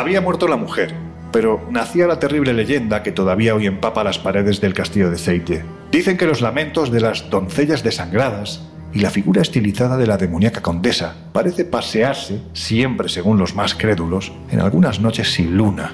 [0.04, 0.94] Había muerto la mujer,
[1.32, 5.64] pero nacía la terrible leyenda que todavía hoy empapa las paredes del castillo de Seite.
[5.94, 10.62] Dicen que los lamentos de las doncellas desangradas y la figura estilizada de la demoníaca
[10.62, 15.94] condesa parece pasearse, siempre según los más crédulos, en algunas noches sin luna,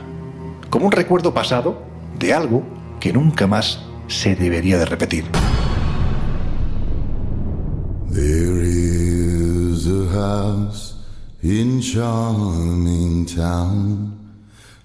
[0.72, 1.84] como un recuerdo pasado
[2.18, 2.64] de algo
[3.00, 5.26] que nunca más se debería de repetir.
[11.42, 14.18] In charming town.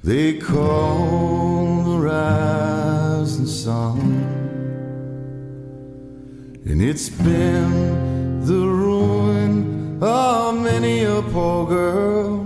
[0.02, 4.44] They call the rising sun
[6.66, 12.40] and it's been the ruin of many a poor girl.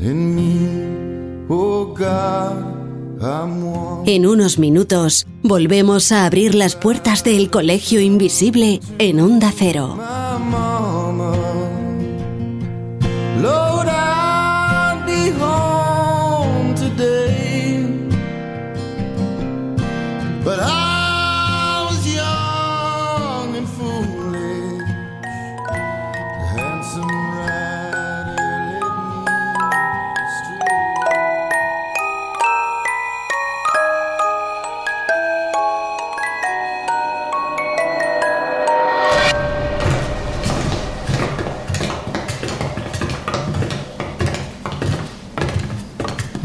[0.00, 2.78] And me oh God
[4.06, 9.98] En unos minutos volvemos a abrir las puertas del colegio invisible en Onda Cero.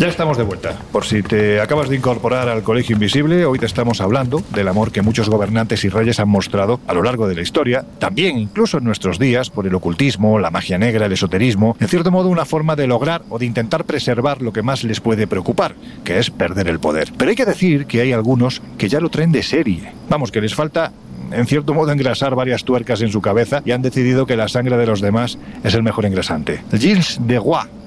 [0.04, 0.78] Ya estamos de vuelta.
[0.92, 4.92] Por si te acabas de incorporar al Colegio Invisible, hoy te estamos hablando del amor
[4.92, 8.80] que muchos gobernantes y reyes han mostrado a lo largo de la historia, también incluso
[8.80, 12.44] en nuestros días, por el ocultismo, la magia negra, el esoterismo, en cierto modo una
[12.44, 16.30] forma de lograr o de intentar preservar lo que más les puede preocupar, que es
[16.30, 17.14] perder el poder.
[17.18, 19.94] Pero hay que decir que hay algunos que ya lo traen de serie.
[20.10, 20.92] Vamos, que les falta
[21.32, 24.76] en cierto modo, engrasar varias tuercas en su cabeza y han decidido que la sangre
[24.76, 26.62] de los demás es el mejor engrasante.
[26.74, 27.83] Gilles de Roy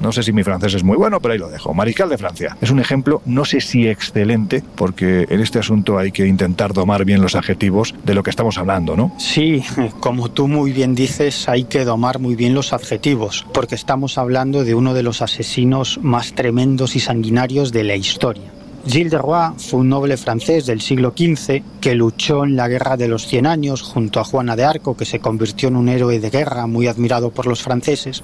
[0.00, 1.74] no sé si mi francés es muy bueno, pero ahí lo dejo.
[1.74, 2.56] Mariscal de Francia.
[2.60, 7.04] Es un ejemplo, no sé si excelente, porque en este asunto hay que intentar domar
[7.04, 9.12] bien los adjetivos de lo que estamos hablando, ¿no?
[9.18, 9.62] Sí,
[10.00, 14.64] como tú muy bien dices, hay que domar muy bien los adjetivos, porque estamos hablando
[14.64, 18.55] de uno de los asesinos más tremendos y sanguinarios de la historia.
[18.88, 22.96] Gilles de Roy fue un noble francés del siglo XV que luchó en la Guerra
[22.96, 26.20] de los Cien Años junto a Juana de Arco, que se convirtió en un héroe
[26.20, 28.22] de guerra muy admirado por los franceses,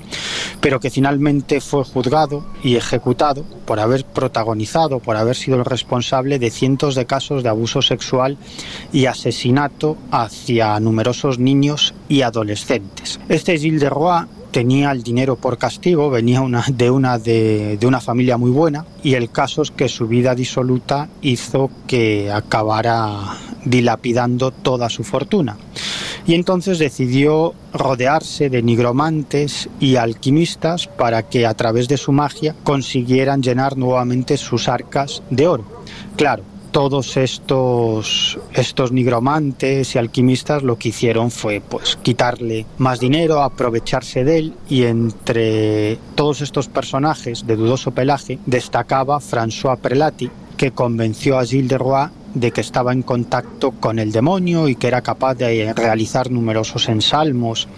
[0.61, 6.38] pero que finalmente fue juzgado y ejecutado por haber protagonizado, por haber sido el responsable
[6.38, 8.38] de cientos de casos de abuso sexual
[8.92, 13.18] y asesinato hacia numerosos niños y adolescentes.
[13.29, 18.01] Este Gilles de Roy tenía el dinero por castigo, venía de, una de, de, una
[18.01, 24.51] familia muy buena y el caso es que su vida disoluta hizo que acabara dilapidando
[24.51, 25.57] toda su fortuna.
[26.27, 32.55] Y entonces decidió rodearse de nigromantes y alquimistas para que a través de su magia
[32.62, 35.65] consiguieran llenar nuevamente sus arcas de oro.
[36.17, 43.43] Claro, todos estos, estos nigromantes y alquimistas lo que hicieron fue pues quitarle más dinero,
[43.43, 50.73] aprovecharse de él y entre todos estos personajes de dudoso pelaje destacaba François Prelati que
[50.73, 54.88] convenció a Gilles de Roy de que estaba en contacto con el demonio y que
[54.88, 57.68] era capaz de realizar numerosos ensalmos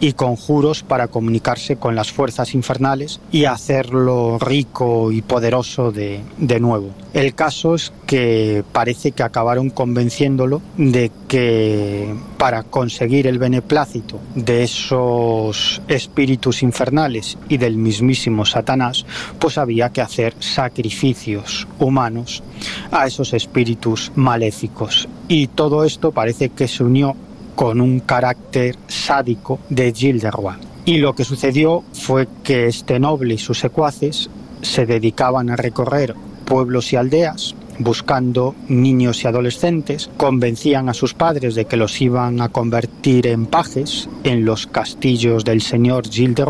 [0.00, 6.60] y conjuros para comunicarse con las fuerzas infernales y hacerlo rico y poderoso de, de
[6.60, 6.90] nuevo.
[7.12, 14.62] El caso es que parece que acabaron convenciéndolo de que para conseguir el beneplácito de
[14.62, 19.06] esos espíritus infernales y del mismísimo Satanás,
[19.38, 22.42] pues había que hacer sacrificios humanos
[22.90, 25.08] a esos espíritus maléficos.
[25.28, 27.14] Y todo esto parece que se unió
[27.54, 30.58] con un carácter sádico de Gilles de.
[30.84, 34.30] Y lo que sucedió fue que este noble y sus secuaces
[34.62, 41.54] se dedicaban a recorrer pueblos y aldeas buscando niños y adolescentes, convencían a sus padres
[41.54, 46.44] de que los iban a convertir en pajes en los castillos del señor Gilles de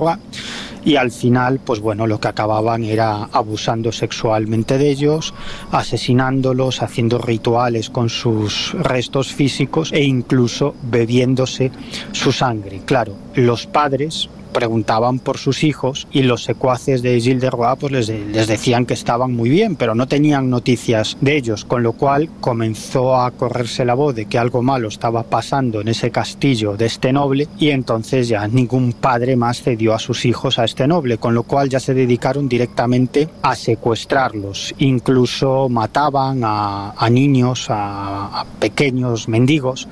[0.87, 5.35] y al final, pues bueno, lo que acababan era abusando sexualmente de ellos,
[5.73, 11.73] asesinándolos, haciendo rituales con sus restos físicos e incluso bebiéndose
[12.13, 12.83] su sangre.
[12.87, 18.09] Claro, los padres preguntaban por sus hijos y los secuaces de Gilles de pues les,
[18.09, 22.29] les, decían que estaban muy bien, pero no tenían noticias de ellos, con lo cual
[22.41, 26.87] comenzó a correrse la voz de que algo malo estaba pasando en ese castillo de
[26.87, 31.19] este noble y entonces ya ningún padre más cedió a sus hijos a este noble,
[31.19, 39.29] con lo cual ya se dedicaron directamente a secuestrarlos, incluso mataban a, niños, a pequeños
[39.29, 39.89] mendigos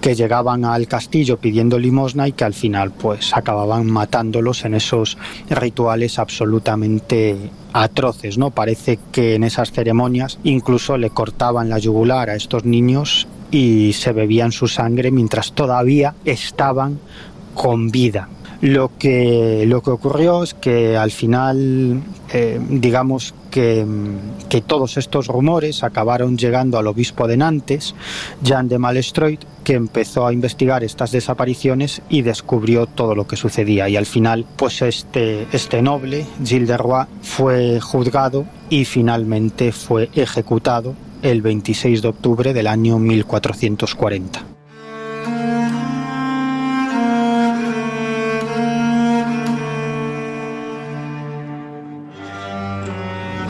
[0.00, 5.18] que llegaban al castillo pidiendo limosna y que al final pues acababan matándolos en esos
[5.50, 7.36] rituales absolutamente
[7.72, 8.50] atroces, ¿no?
[8.50, 14.12] Parece que en esas ceremonias incluso le cortaban la yugular a estos niños y se
[14.12, 16.98] bebían su sangre mientras todavía estaban
[17.54, 18.28] con vida.
[18.60, 23.86] Lo que, lo que ocurrió es que al final, eh, digamos que,
[24.48, 27.94] que, todos estos rumores acabaron llegando al obispo de Nantes,
[28.42, 33.88] Jean de Malestroit, que empezó a investigar estas desapariciones y descubrió todo lo que sucedía.
[33.88, 40.08] Y al final, pues este, este noble, Gilles de Roy, fue juzgado y finalmente fue
[40.14, 44.55] ejecutado el 26 de octubre del año 1440.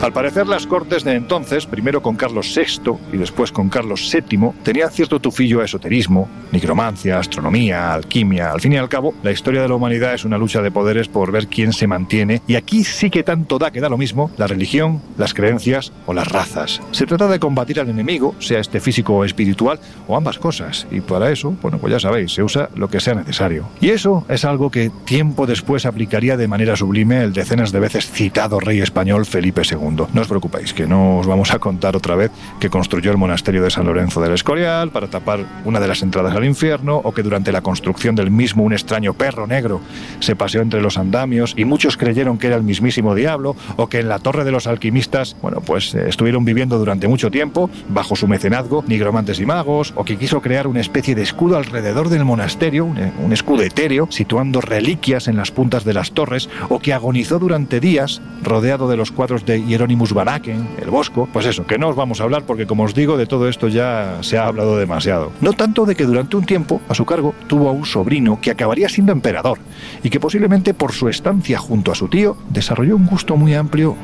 [0.07, 4.51] Al parecer las cortes de entonces, primero con Carlos VI y después con Carlos VII,
[4.63, 8.51] tenían cierto tufillo a esoterismo, nigromancia, astronomía, alquimia.
[8.51, 11.09] Al fin y al cabo, la historia de la humanidad es una lucha de poderes
[11.09, 14.31] por ver quién se mantiene y aquí sí que tanto da que da lo mismo
[14.37, 16.81] la religión, las creencias o las razas.
[16.91, 19.77] Se trata de combatir al enemigo, sea este físico o espiritual
[20.07, 23.13] o ambas cosas y para eso, bueno, pues ya sabéis, se usa lo que sea
[23.13, 23.67] necesario.
[23.81, 28.09] Y eso es algo que tiempo después aplicaría de manera sublime el decenas de veces
[28.09, 29.96] citado rey español Felipe II.
[30.13, 33.63] No os preocupéis, que no os vamos a contar otra vez que construyó el monasterio
[33.63, 37.23] de San Lorenzo del Escorial para tapar una de las entradas al infierno, o que
[37.23, 39.81] durante la construcción del mismo un extraño perro negro
[40.19, 43.99] se paseó entre los andamios y muchos creyeron que era el mismísimo diablo, o que
[43.99, 48.15] en la torre de los alquimistas, bueno, pues eh, estuvieron viviendo durante mucho tiempo bajo
[48.15, 52.25] su mecenazgo nigromantes y magos, o que quiso crear una especie de escudo alrededor del
[52.25, 56.93] monasterio, un, eh, escudo etéreo, situando reliquias en las puntas de las torres, o que
[56.93, 61.65] agonizó durante días rodeado de los cuadros de Hieronymus Hieronymus Baraken, el Bosco, pues eso,
[61.65, 64.37] que no os vamos a hablar porque como os digo, de todo esto ya se
[64.37, 65.31] ha hablado demasiado.
[65.39, 68.51] No tanto de que durante un tiempo, a su cargo, tuvo a un sobrino que
[68.51, 69.59] acabaría siendo emperador
[70.03, 73.95] y que posiblemente por su estancia junto a su tío desarrolló un gusto muy amplio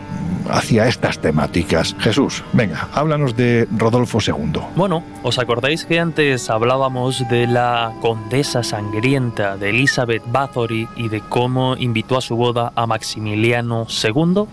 [0.50, 1.96] hacia estas temáticas.
[2.00, 4.62] Jesús, venga, háblanos de Rodolfo II.
[4.76, 11.22] Bueno, ¿os acordáis que antes hablábamos de la condesa sangrienta de Elizabeth Bathory y de
[11.22, 14.46] cómo invitó a su boda a Maximiliano II?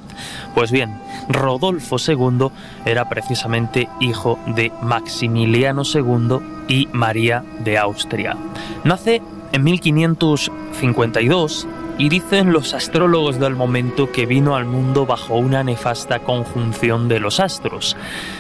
[0.55, 0.95] Pues bien,
[1.29, 2.49] Rodolfo II
[2.85, 6.39] era precisamente hijo de Maximiliano II
[6.69, 8.37] y María de Austria.
[8.85, 11.67] Nace en 1552
[12.01, 17.21] y dicen los astrólogos del momento que vino al mundo bajo una nefasta conjunción de
[17.21, 17.95] los astros.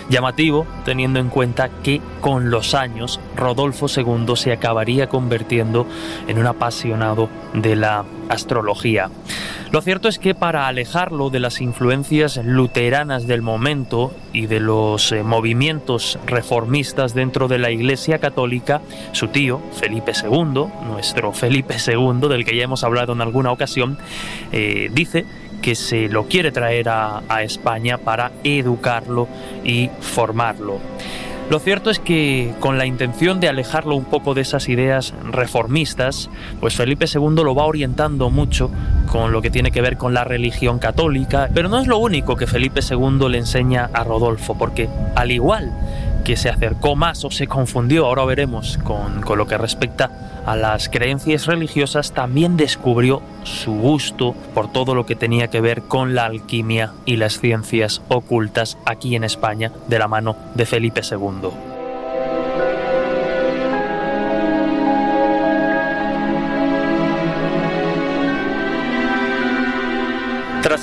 [0.08, 5.86] Llamativo, teniendo en cuenta que con los años Rodolfo II se acabaría convirtiendo
[6.26, 9.10] en un apasionado de la astrología.
[9.72, 15.12] Lo cierto es que para alejarlo de las influencias luteranas del momento y de los
[15.12, 18.80] eh, movimientos reformistas dentro de la Iglesia Católica,
[19.12, 23.98] su tío, Felipe II, nuestro Felipe II, del que ya hemos hablado en alguna ocasión,
[24.52, 25.24] eh, dice
[25.62, 29.28] que se lo quiere traer a España para educarlo
[29.62, 30.80] y formarlo.
[31.50, 36.30] Lo cierto es que con la intención de alejarlo un poco de esas ideas reformistas,
[36.60, 38.70] pues Felipe II lo va orientando mucho
[39.10, 42.36] con lo que tiene que ver con la religión católica, pero no es lo único
[42.36, 45.72] que Felipe II le enseña a Rodolfo, porque al igual
[46.24, 50.10] que se acercó más o se confundió, ahora veremos, con, con lo que respecta
[50.46, 55.82] a las creencias religiosas, también descubrió su gusto por todo lo que tenía que ver
[55.82, 61.02] con la alquimia y las ciencias ocultas aquí en España de la mano de Felipe
[61.08, 61.69] II.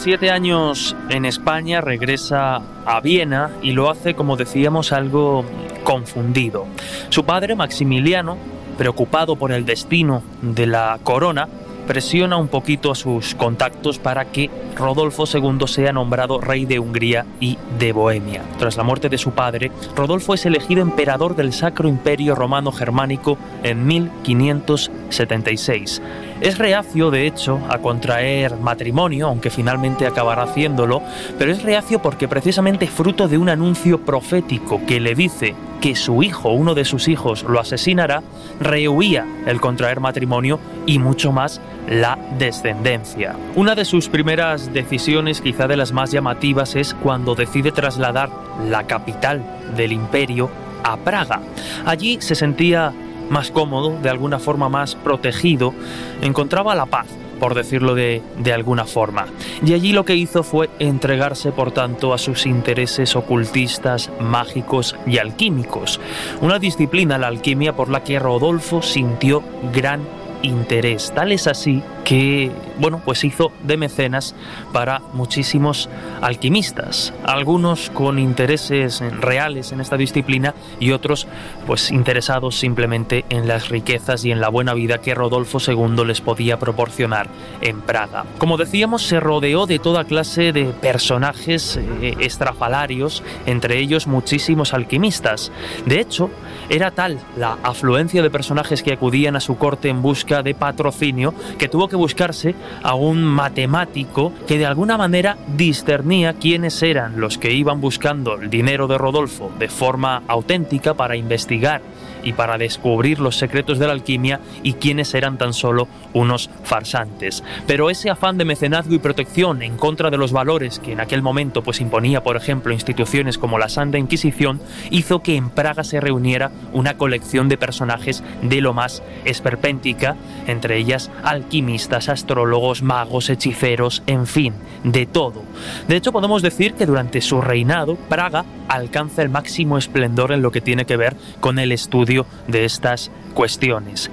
[0.07, 5.43] Siete años en España regresa a Viena y lo hace, como decíamos, algo
[5.83, 6.65] confundido.
[7.09, 8.37] Su padre, Maximiliano,
[8.77, 11.49] preocupado por el destino de la corona,
[11.87, 17.25] presiona un poquito a sus contactos para que Rodolfo II sea nombrado rey de Hungría
[17.39, 18.43] y de Bohemia.
[18.59, 23.37] Tras la muerte de su padre, Rodolfo es elegido emperador del Sacro Imperio Romano Germánico
[23.63, 26.01] en 1576.
[26.39, 31.01] Es reacio, de hecho, a contraer matrimonio, aunque finalmente acabará haciéndolo,
[31.39, 36.21] pero es reacio porque precisamente fruto de un anuncio profético que le dice que su
[36.21, 38.21] hijo, uno de sus hijos, lo asesinará,
[38.59, 41.59] rehuía el contraer matrimonio y mucho más
[41.89, 43.35] la descendencia.
[43.55, 48.29] Una de sus primeras decisiones, quizá de las más llamativas, es cuando decide trasladar
[48.69, 49.43] la capital
[49.75, 50.49] del imperio
[50.83, 51.41] a Praga.
[51.85, 52.93] Allí se sentía
[53.29, 55.73] más cómodo, de alguna forma más protegido,
[56.21, 57.07] encontraba la paz
[57.39, 59.27] por decirlo de, de, alguna forma.
[59.63, 65.19] Y allí lo que hizo fue entregarse, por tanto, a sus intereses ocultistas, mágicos y
[65.19, 65.99] alquímicos.
[66.41, 70.01] Una disciplina, la alquimia, por la que Rodolfo sintió gran
[70.41, 71.11] interés.
[71.13, 74.35] Tal es así que, bueno, pues hizo de mecenas
[74.73, 75.89] para muchísimos
[76.21, 81.27] alquimistas, algunos con intereses reales en esta disciplina y otros
[81.65, 86.21] pues interesados simplemente en las riquezas y en la buena vida que Rodolfo II les
[86.21, 87.27] podía proporcionar
[87.61, 88.25] en Praga.
[88.37, 95.51] Como decíamos, se rodeó de toda clase de personajes eh, estrafalarios, entre ellos muchísimos alquimistas.
[95.85, 96.29] De hecho,
[96.69, 101.33] era tal la afluencia de personajes que acudían a su corte en busca de patrocinio
[101.57, 107.37] que tuvo que buscarse a un matemático que de alguna manera discernía quiénes eran los
[107.37, 111.81] que iban buscando el dinero de Rodolfo de forma auténtica para investigar
[112.23, 117.43] y para descubrir los secretos de la alquimia y quiénes eran tan solo unos farsantes.
[117.65, 121.21] Pero ese afán de mecenazgo y protección en contra de los valores que en aquel
[121.21, 124.59] momento pues imponía, por ejemplo, instituciones como la Santa Inquisición,
[124.89, 130.15] hizo que en Praga se reuniera una colección de personajes de lo más esperpéntica,
[130.47, 134.53] entre ellas alquimistas, astrólogos, magos, hechiceros, en fin,
[134.83, 135.43] de todo.
[135.87, 140.51] De hecho, podemos decir que durante su reinado, Praga alcanza el máximo esplendor en lo
[140.51, 142.16] que tiene que ver con el estudio
[142.47, 144.09] de estas cuestiones.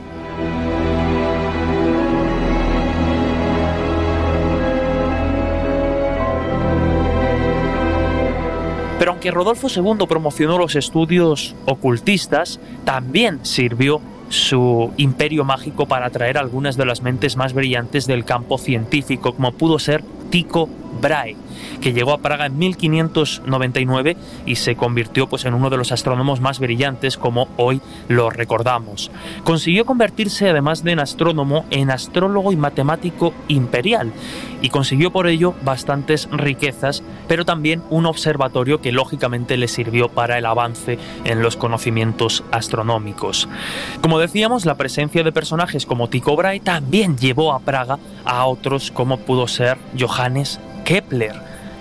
[8.98, 14.00] Pero aunque Rodolfo II promocionó los estudios ocultistas, también sirvió
[14.30, 19.52] su imperio mágico para atraer algunas de las mentes más brillantes del campo científico, como
[19.52, 20.68] pudo ser Tycho
[21.00, 21.36] Brahe,
[21.80, 24.16] que llegó a Praga en 1599
[24.46, 29.10] y se convirtió pues, en uno de los astrónomos más brillantes como hoy lo recordamos.
[29.44, 34.12] Consiguió convertirse además de en astrónomo en astrólogo y matemático imperial
[34.62, 40.38] y consiguió por ello bastantes riquezas, pero también un observatorio que lógicamente le sirvió para
[40.38, 43.48] el avance en los conocimientos astronómicos.
[44.00, 48.90] Como decíamos, la presencia de personajes como Tycho Brahe también llevó a Praga a otros
[48.90, 49.76] como pudo ser
[50.14, 51.34] Johannes Kepler,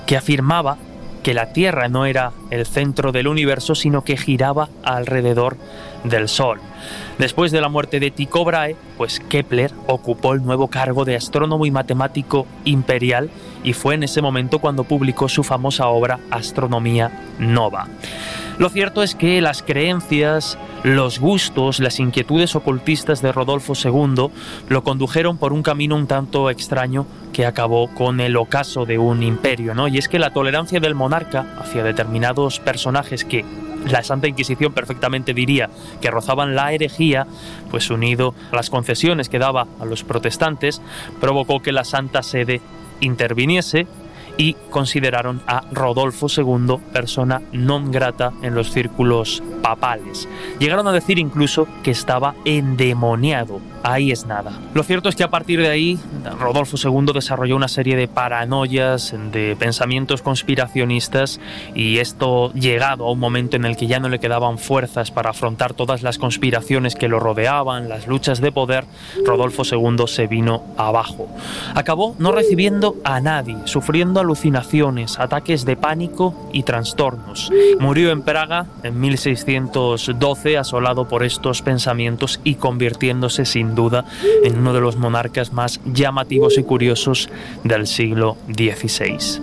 [0.08, 0.78] que afirmaba
[1.22, 5.58] que la Tierra no era el centro del universo, sino que giraba alrededor
[6.04, 6.60] del Sol.
[7.18, 11.66] Después de la muerte de Tycho Brahe, pues Kepler ocupó el nuevo cargo de astrónomo
[11.66, 13.30] y matemático imperial
[13.64, 17.88] y fue en ese momento cuando publicó su famosa obra Astronomía Nova.
[18.60, 24.28] Lo cierto es que las creencias, los gustos, las inquietudes ocultistas de Rodolfo II
[24.70, 29.24] lo condujeron por un camino un tanto extraño que acabó con el ocaso de un
[29.24, 29.88] imperio, ¿no?
[29.88, 33.44] Y es que la tolerancia del monarca hacia determinados personajes que
[33.90, 35.70] la Santa Inquisición perfectamente diría
[36.00, 37.28] que rozaban la herejía,
[37.72, 40.82] pues unido a las concesiones que daba a los protestantes,
[41.20, 42.62] provocó que la Santa Sede
[43.00, 43.88] interviniese
[44.38, 50.28] y consideraron a Rodolfo II persona non grata en los círculos papales.
[50.60, 53.73] Llegaron a decir incluso que estaba endemoniado.
[53.84, 54.52] Ahí es nada.
[54.74, 56.00] Lo cierto es que a partir de ahí,
[56.40, 61.42] Rodolfo II desarrolló una serie de paranoias, de pensamientos conspiracionistas
[61.76, 65.32] y esto llegado a un momento en el que ya no le quedaban fuerzas para
[65.32, 68.86] afrontar todas las conspiraciones que lo rodeaban, las luchas de poder,
[69.26, 71.28] Rodolfo II se vino abajo.
[71.76, 77.52] Acabó no recibiendo a nadie, sufriendo alucinaciones, ataques de pánico y trastornos.
[77.80, 83.46] Murió en Praga en 1612 asolado por estos pensamientos y convirtiéndose
[83.76, 84.06] duda
[84.44, 87.30] en uno de los monarcas más llamativos y curiosos
[87.64, 89.42] del siglo XVI.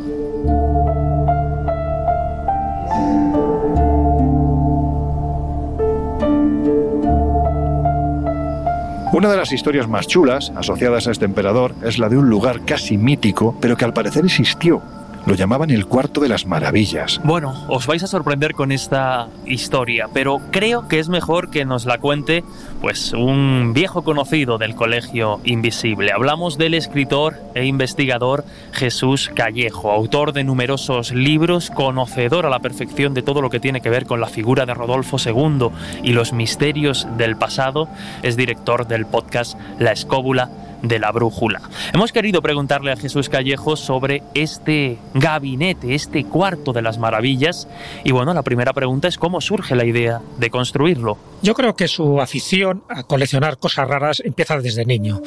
[9.12, 12.64] Una de las historias más chulas asociadas a este emperador es la de un lugar
[12.64, 14.80] casi mítico, pero que al parecer existió
[15.26, 17.20] lo llamaban el cuarto de las maravillas.
[17.24, 21.84] Bueno, os vais a sorprender con esta historia, pero creo que es mejor que nos
[21.84, 22.44] la cuente
[22.80, 26.12] pues un viejo conocido del Colegio Invisible.
[26.12, 33.14] Hablamos del escritor e investigador Jesús Callejo, autor de numerosos libros, conocedor a la perfección
[33.14, 35.68] de todo lo que tiene que ver con la figura de Rodolfo II
[36.02, 37.88] y los misterios del pasado,
[38.22, 40.50] es director del podcast La Escóbula
[40.82, 41.62] de la brújula.
[41.92, 47.68] Hemos querido preguntarle a Jesús Callejo sobre este gabinete, este cuarto de las maravillas.
[48.04, 51.18] Y bueno, la primera pregunta es cómo surge la idea de construirlo.
[51.42, 55.20] Yo creo que su afición a coleccionar cosas raras empieza desde niño.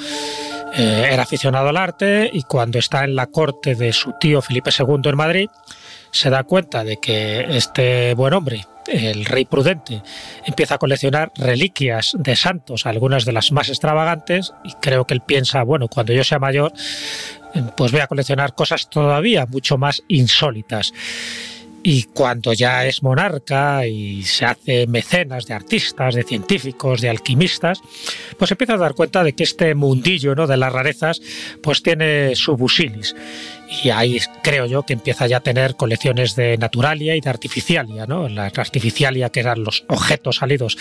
[0.76, 4.72] Eh, era aficionado al arte y cuando está en la corte de su tío Felipe
[4.78, 5.50] II en Madrid,
[6.12, 10.02] se da cuenta de que este buen hombre el rey prudente
[10.46, 15.22] empieza a coleccionar reliquias de santos, algunas de las más extravagantes, y creo que él
[15.22, 16.74] piensa, bueno, cuando yo sea mayor,
[17.78, 20.94] pues voy a coleccionar cosas todavía mucho más insólitas.
[21.86, 27.82] Y cuando ya es monarca y se hace mecenas de artistas, de científicos, de alquimistas,
[28.40, 30.48] pues empieza a dar cuenta de que este mundillo ¿no?
[30.48, 31.22] de las rarezas
[31.62, 33.14] pues tiene su busilis
[33.82, 38.06] y ahí creo yo que empieza ya a tener colecciones de naturalia y de artificialia,
[38.06, 38.30] ¿no?
[38.30, 40.78] Las artificialia que eran los objetos salidos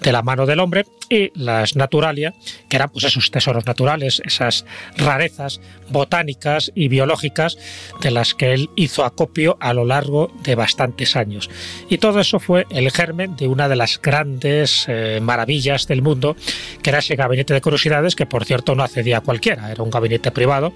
[0.00, 2.34] de la mano del hombre y las naturalia
[2.68, 4.64] que eran pues esos tesoros naturales, esas
[4.96, 7.56] rarezas botánicas y biológicas
[8.00, 11.48] de las que él hizo acopio a lo largo de bastantes años.
[11.88, 16.36] Y todo eso fue el germen de una de las grandes eh, maravillas del mundo,
[16.82, 19.90] que era ese gabinete de curiosidades que por cierto no accedía a cualquiera, era un
[19.90, 20.72] gabinete privado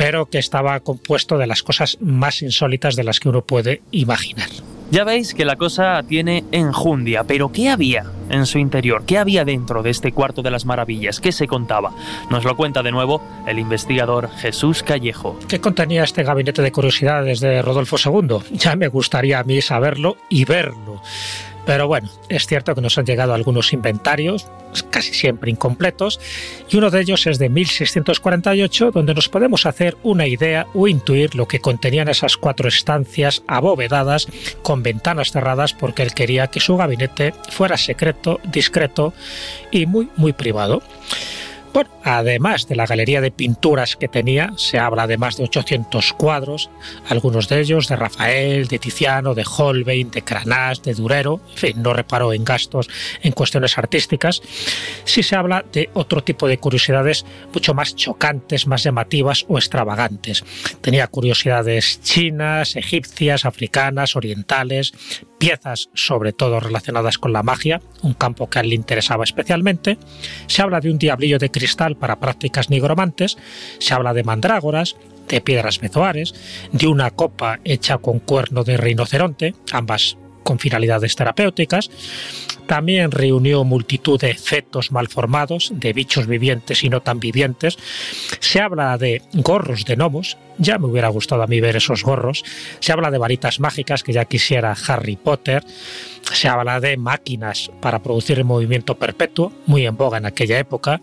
[0.00, 4.48] pero que estaba compuesto de las cosas más insólitas de las que uno puede imaginar.
[4.90, 9.04] Ya veis que la cosa tiene enjundia, pero ¿qué había en su interior?
[9.06, 11.20] ¿Qué había dentro de este cuarto de las maravillas?
[11.20, 11.92] ¿Qué se contaba?
[12.30, 15.38] Nos lo cuenta de nuevo el investigador Jesús Callejo.
[15.46, 18.38] ¿Qué contenía este gabinete de curiosidades de Rodolfo II?
[18.52, 21.02] Ya me gustaría a mí saberlo y verlo.
[21.66, 24.48] Pero bueno, es cierto que nos han llegado algunos inventarios,
[24.90, 26.20] casi siempre incompletos,
[26.68, 31.34] y uno de ellos es de 1648, donde nos podemos hacer una idea o intuir
[31.34, 34.26] lo que contenían esas cuatro estancias abovedadas
[34.62, 39.12] con ventanas cerradas porque él quería que su gabinete fuera secreto, discreto
[39.70, 40.82] y muy, muy privado.
[41.72, 46.12] Bueno, además de la galería de pinturas que tenía, se habla de más de 800
[46.14, 46.68] cuadros,
[47.08, 51.82] algunos de ellos de Rafael, de Tiziano, de Holbein, de Cranach, de Durero, en fin,
[51.82, 52.88] no reparó en gastos
[53.22, 54.42] en cuestiones artísticas.
[55.04, 60.44] Sí se habla de otro tipo de curiosidades mucho más chocantes, más llamativas o extravagantes.
[60.80, 64.92] Tenía curiosidades chinas, egipcias, africanas, orientales,
[65.40, 69.98] piezas sobre todo relacionadas con la magia, un campo que a él le interesaba especialmente.
[70.46, 73.38] Se habla de un diablillo de cristal para prácticas nigromantes,
[73.78, 74.96] se habla de mandrágoras,
[75.28, 76.34] de piedras mezoares,
[76.72, 81.90] de una copa hecha con cuerno de rinoceronte, ambas con finalidades terapéuticas.
[82.66, 87.76] También reunió multitud de fetos malformados, de bichos vivientes y no tan vivientes.
[88.38, 92.44] Se habla de gorros de gnomos, ya me hubiera gustado a mí ver esos gorros.
[92.78, 95.64] Se habla de varitas mágicas, que ya quisiera Harry Potter.
[96.32, 101.00] Se habla de máquinas para producir el movimiento perpetuo, muy en boga en aquella época.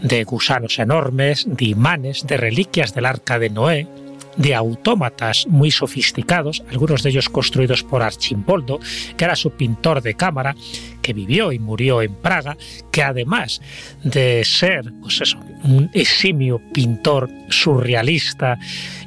[0.00, 3.88] De gusanos enormes, de imanes, de reliquias del arca de Noé,
[4.36, 8.80] de autómatas muy sofisticados, algunos de ellos construidos por Archimboldo,
[9.16, 10.54] que era su pintor de cámara,
[11.02, 12.56] que vivió y murió en Praga,
[12.90, 13.60] que además
[14.04, 18.58] de ser pues eso, un eximio pintor surrealista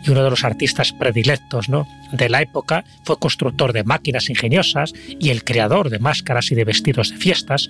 [0.06, 1.88] y uno de los artistas predilectos ¿no?
[2.12, 6.66] de la época, fue constructor de máquinas ingeniosas y el creador de máscaras y de
[6.66, 7.70] vestidos de fiestas.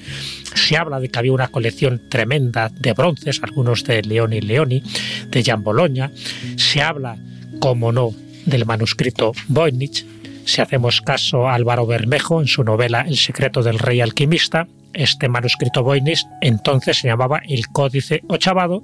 [0.53, 4.83] Se habla de que había una colección tremenda de bronces, algunos de Leoni Leoni,
[5.29, 6.11] de Jan Bologna.
[6.57, 7.17] Se habla
[7.59, 8.11] como no,
[8.45, 10.05] del manuscrito Voynich.
[10.45, 15.27] Si hacemos caso a Álvaro Bermejo en su novela El secreto del rey alquimista, este
[15.27, 18.81] manuscrito Voynich entonces se llamaba el Códice Ochavado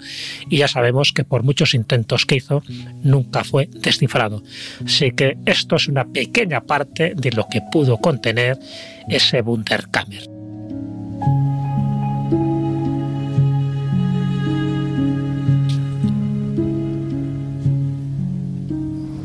[0.49, 2.63] y ya sabemos que por muchos intentos que hizo
[3.03, 4.43] nunca fue descifrado.
[4.85, 8.59] Así que esto es una pequeña parte de lo que pudo contener
[9.07, 10.27] ese Wunderkammer.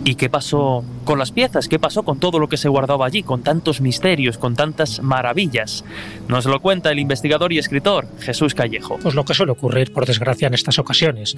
[0.07, 1.67] ¿Y qué pasó con las piezas?
[1.67, 5.85] ¿Qué pasó con todo lo que se guardaba allí, con tantos misterios, con tantas maravillas?
[6.29, 9.01] Nos lo cuenta el investigador y escritor Jesús Callejo.
[9.03, 11.37] Pues lo que suele ocurrir, por desgracia, en estas ocasiones.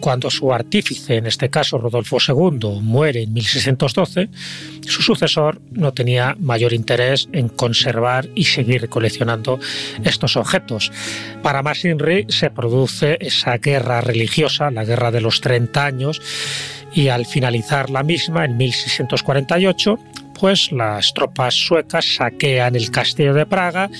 [0.00, 4.30] Cuando su artífice, en este caso Rodolfo II, muere en 1612,
[4.86, 9.60] su sucesor no tenía mayor interés en conservar y seguir coleccionando
[10.02, 10.90] estos objetos.
[11.42, 16.22] Para Masinri se produce esa guerra religiosa, la guerra de los 30 años,
[16.94, 19.98] y al finalizar la misma, en 1648,
[20.38, 23.90] pues las tropas suecas saquean el castillo de Praga,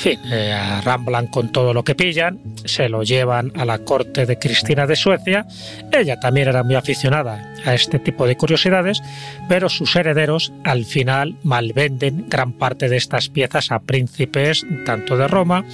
[0.00, 4.38] fin, eh, arramblan con todo lo que pillan, se lo llevan a la corte de
[4.38, 5.46] Cristina de Suecia.
[5.92, 9.02] Ella también era muy aficionada a este tipo de curiosidades,
[9.48, 15.28] pero sus herederos al final malvenden gran parte de estas piezas a príncipes tanto de
[15.28, 15.64] Roma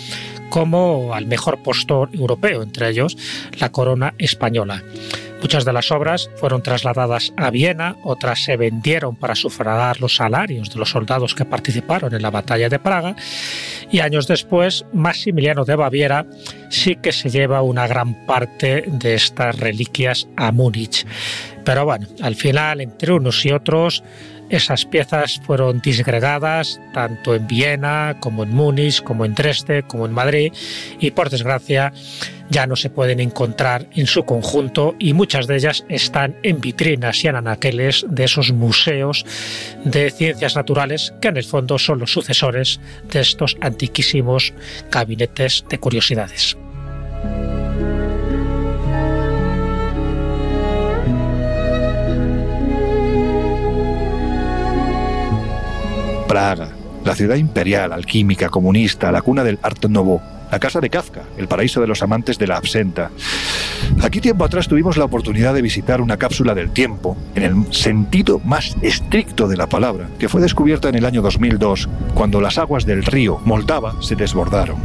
[0.51, 3.17] como al mejor postor europeo, entre ellos
[3.59, 4.83] la corona española.
[5.41, 10.71] Muchas de las obras fueron trasladadas a Viena, otras se vendieron para sufragar los salarios
[10.71, 13.15] de los soldados que participaron en la batalla de Praga
[13.91, 16.27] y años después Maximiliano de Baviera
[16.71, 21.07] sí que se lleva una gran parte de estas reliquias a Múnich.
[21.65, 24.03] Pero bueno, al final entre unos y otros
[24.49, 30.13] esas piezas fueron disgregadas tanto en Viena como en Múnich, como en Dresde, como en
[30.13, 30.53] Madrid
[30.99, 31.93] y por desgracia
[32.49, 37.25] ya no se pueden encontrar en su conjunto y muchas de ellas están en vitrinas
[37.25, 39.25] y en anaqueles de esos museos
[39.85, 42.81] de ciencias naturales que en el fondo son los sucesores
[43.13, 44.53] de estos antiquísimos
[44.91, 46.57] gabinetes de curiosidades.
[56.29, 56.71] Praga,
[57.05, 60.21] la ciudad imperial, alquímica, comunista, la cuna del Art Nouveau,
[60.51, 63.11] la casa de Kafka, el paraíso de los amantes de la absenta.
[64.03, 68.41] Aquí tiempo atrás tuvimos la oportunidad de visitar una cápsula del tiempo, en el sentido
[68.45, 72.87] más estricto de la palabra, que fue descubierta en el año 2002, cuando las aguas
[72.87, 74.77] del río Moldava se desbordaron.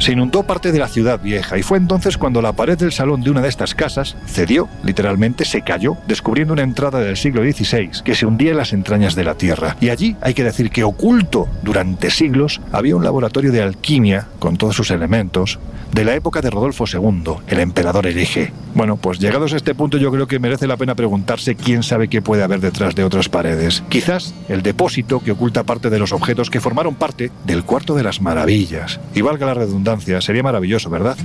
[0.00, 3.20] Se inundó parte de la ciudad vieja y fue entonces cuando la pared del salón
[3.20, 7.90] de una de estas casas cedió, literalmente se cayó, descubriendo una entrada del siglo XVI
[8.02, 9.76] que se hundía en las entrañas de la tierra.
[9.78, 14.56] Y allí hay que decir que oculto durante siglos había un laboratorio de alquimia con
[14.56, 15.58] todos sus elementos
[15.92, 18.52] de la época de Rodolfo II, el emperador hereje.
[18.74, 22.08] Bueno, pues llegados a este punto yo creo que merece la pena preguntarse quién sabe
[22.08, 23.82] qué puede haber detrás de otras paredes.
[23.88, 28.04] Quizás el depósito que oculta parte de los objetos que formaron parte del cuarto de
[28.04, 29.00] las maravillas.
[29.14, 31.16] Y valga la redundancia, sería maravilloso, ¿verdad?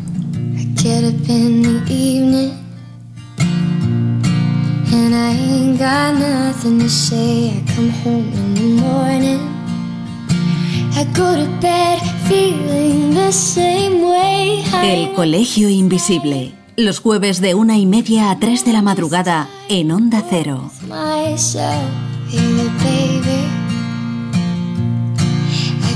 [14.84, 16.54] El Colegio Invisible.
[16.78, 20.72] Los jueves de una y media a tres de la madrugada en Onda Cero.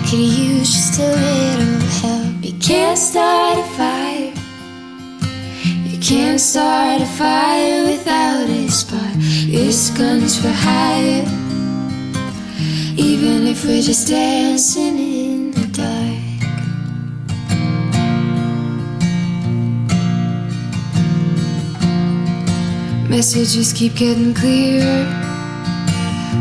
[0.09, 2.28] could use just a little help.
[2.49, 4.33] You can't start a fire.
[5.85, 9.13] You can't start a fire without a spark.
[9.45, 11.27] This gun's for hire.
[12.97, 16.17] Even if we're just dancing in the dark.
[23.11, 25.05] Messages keep getting clearer.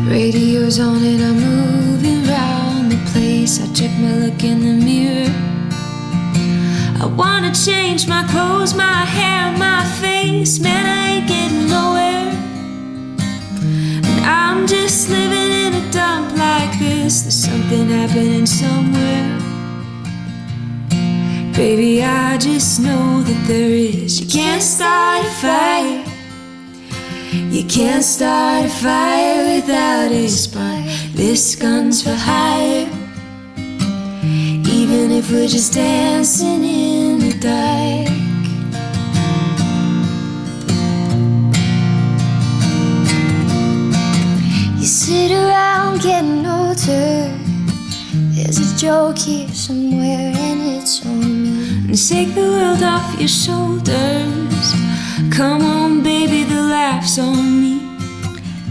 [0.07, 3.61] Radio's on and I'm moving round the place.
[3.61, 5.58] I check my look in the mirror.
[7.01, 10.59] I wanna change my clothes, my hair, my face.
[10.59, 12.27] Man, I ain't getting nowhere.
[14.03, 17.21] And I'm just living in a dump like this.
[17.21, 19.39] There's something happening somewhere.
[21.53, 24.19] Baby, I just know that there is.
[24.19, 26.03] You can't start a fire.
[27.49, 30.83] You can't start a fire without a spark.
[31.13, 33.08] This gun's for hire
[34.91, 38.09] even if we're just dancing in the dark.
[44.79, 47.37] You sit around getting older.
[48.33, 51.89] There's a joke here somewhere, and it's on me.
[51.89, 54.65] And take the world off your shoulders.
[55.29, 57.75] Come on, baby, the laugh's on me.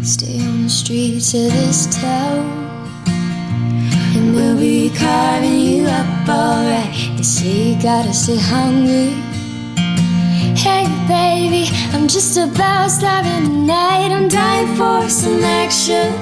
[0.03, 2.67] Stay on the streets of this town.
[4.17, 6.08] And we'll be carving you up
[7.19, 9.11] you gotta stay hungry.
[10.55, 14.13] Hey baby, I'm just about starving tonight.
[14.13, 16.15] I'm dying for some action.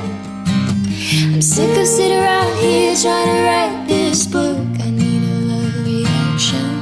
[1.34, 4.57] I'm sick of sitting around here trying to write this book.
[4.80, 6.80] I need a love reaction.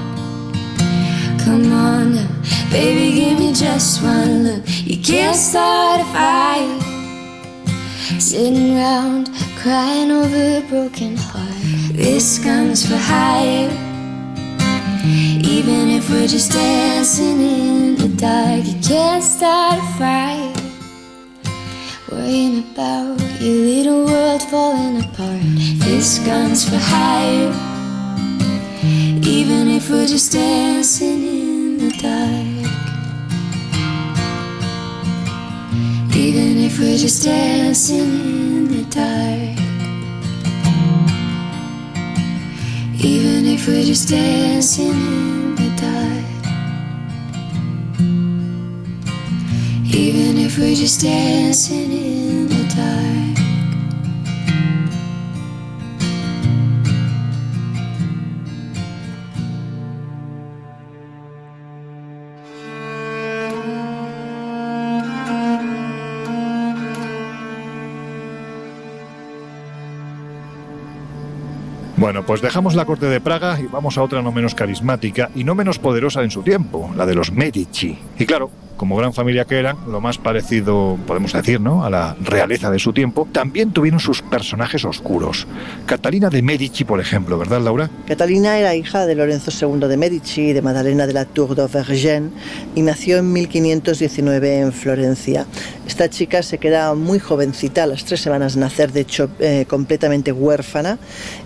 [1.44, 2.28] Come on now,
[2.70, 4.62] baby, give me just one look.
[4.66, 6.80] You can't start a fire.
[8.20, 11.50] Sitting around crying over a broken heart.
[11.92, 13.93] This comes for hire.
[15.46, 20.54] Even if we're just dancing in the dark, you can't start a fire.
[22.10, 25.42] Worrying about your little world falling apart.
[25.84, 27.52] This gun's for hire.
[29.22, 32.64] Even if we're just dancing in the dark.
[36.16, 39.63] Even if we're just dancing in the dark.
[43.04, 46.24] Even if we're just dancing in the dark.
[49.94, 53.23] Even if we're just dancing in the dark.
[72.04, 75.42] Bueno, pues dejamos la corte de Praga y vamos a otra no menos carismática y
[75.42, 77.98] no menos poderosa en su tiempo, la de los Medici.
[78.18, 81.84] Y claro, como gran familia que eran, lo más parecido, podemos decir, ¿no?
[81.84, 85.46] a la realeza de su tiempo, también tuvieron sus personajes oscuros.
[85.86, 87.90] Catalina de Medici, por ejemplo, ¿verdad, Laura?
[88.06, 92.30] Catalina era hija de Lorenzo II de Medici y de Madalena de la Tour d'Auvergne
[92.74, 95.46] y nació en 1519 en Florencia.
[95.86, 99.66] Esta chica se queda muy jovencita, a las tres semanas de nacer, de hecho, eh,
[99.68, 100.98] completamente huérfana,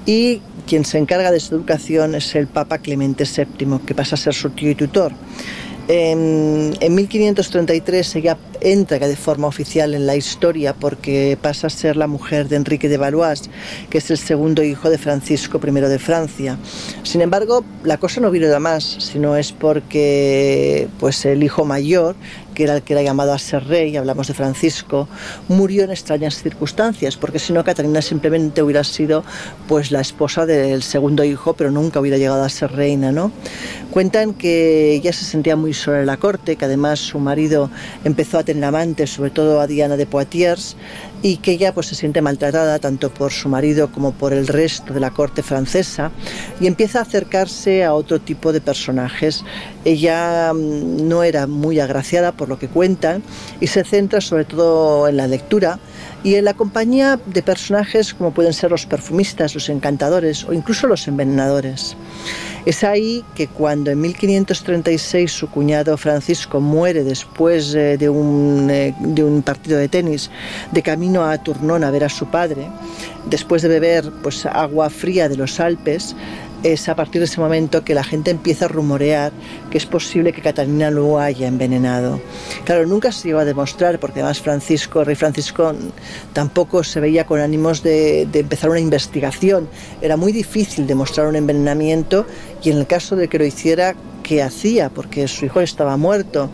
[0.07, 4.19] y quien se encarga de su educación es el Papa Clemente VII, que pasa a
[4.19, 5.13] ser su tío y tutor.
[5.91, 12.07] En, 1533 ella entra de forma oficial en la historia porque pasa a ser la
[12.07, 13.49] mujer de Enrique de Valois,
[13.89, 16.59] que es el segundo hijo de Francisco I de Francia.
[17.05, 22.17] Sin embargo, la cosa no vino de más, sino es porque pues, el hijo mayor,
[22.59, 25.07] que era el que era llamado a ser rey, hablamos de Francisco,
[25.47, 29.23] murió en extrañas circunstancias, porque si no Catalina simplemente hubiera sido
[29.69, 33.31] pues la esposa del segundo hijo, pero nunca hubiera llegado a ser reina, ¿no?
[33.93, 37.71] Cuentan que ella se sentía muy sola en la corte, que además su marido
[38.03, 40.75] empezó a tener amantes, sobre todo a Diana de Poitiers,
[41.23, 44.95] y que ella pues se siente maltratada tanto por su marido como por el resto
[44.95, 46.11] de la corte francesa
[46.61, 49.45] y empieza a acercarse a otro tipo de personajes.
[49.85, 53.23] Ella mm, no era muy agraciada por lo que cuentan
[53.61, 55.79] y se centra sobre todo en la lectura
[56.25, 60.87] y en la compañía de personajes como pueden ser los perfumistas, los encantadores o incluso
[60.87, 61.97] los envenenadores.
[62.65, 68.95] Es ahí que cuando en 1536 su cuñado Francisco muere después eh, de un, eh,
[68.99, 70.31] de un partido de tenis
[70.73, 72.69] de camino a Tournon a ver a su padre,
[73.27, 76.15] después de beber pues, agua fría de los Alpes,
[76.63, 79.33] es a partir de ese momento que la gente empieza a rumorear
[79.71, 82.21] que es posible que Catalina lo haya envenenado.
[82.65, 85.75] Claro, nunca se llegó a demostrar, porque además Francisco, rey Francisco,
[86.33, 89.69] tampoco se veía con ánimos de, empezar una investigación.
[90.01, 92.27] Era muy difícil demostrar un envenenamiento
[92.63, 94.91] y en el caso de que lo hiciera, ¿qué hacía?
[94.91, 96.51] Porque su hijo estaba muerto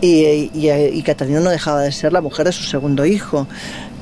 [0.00, 3.46] y, y Catalina no dejaba de ser la mujer de su segundo hijo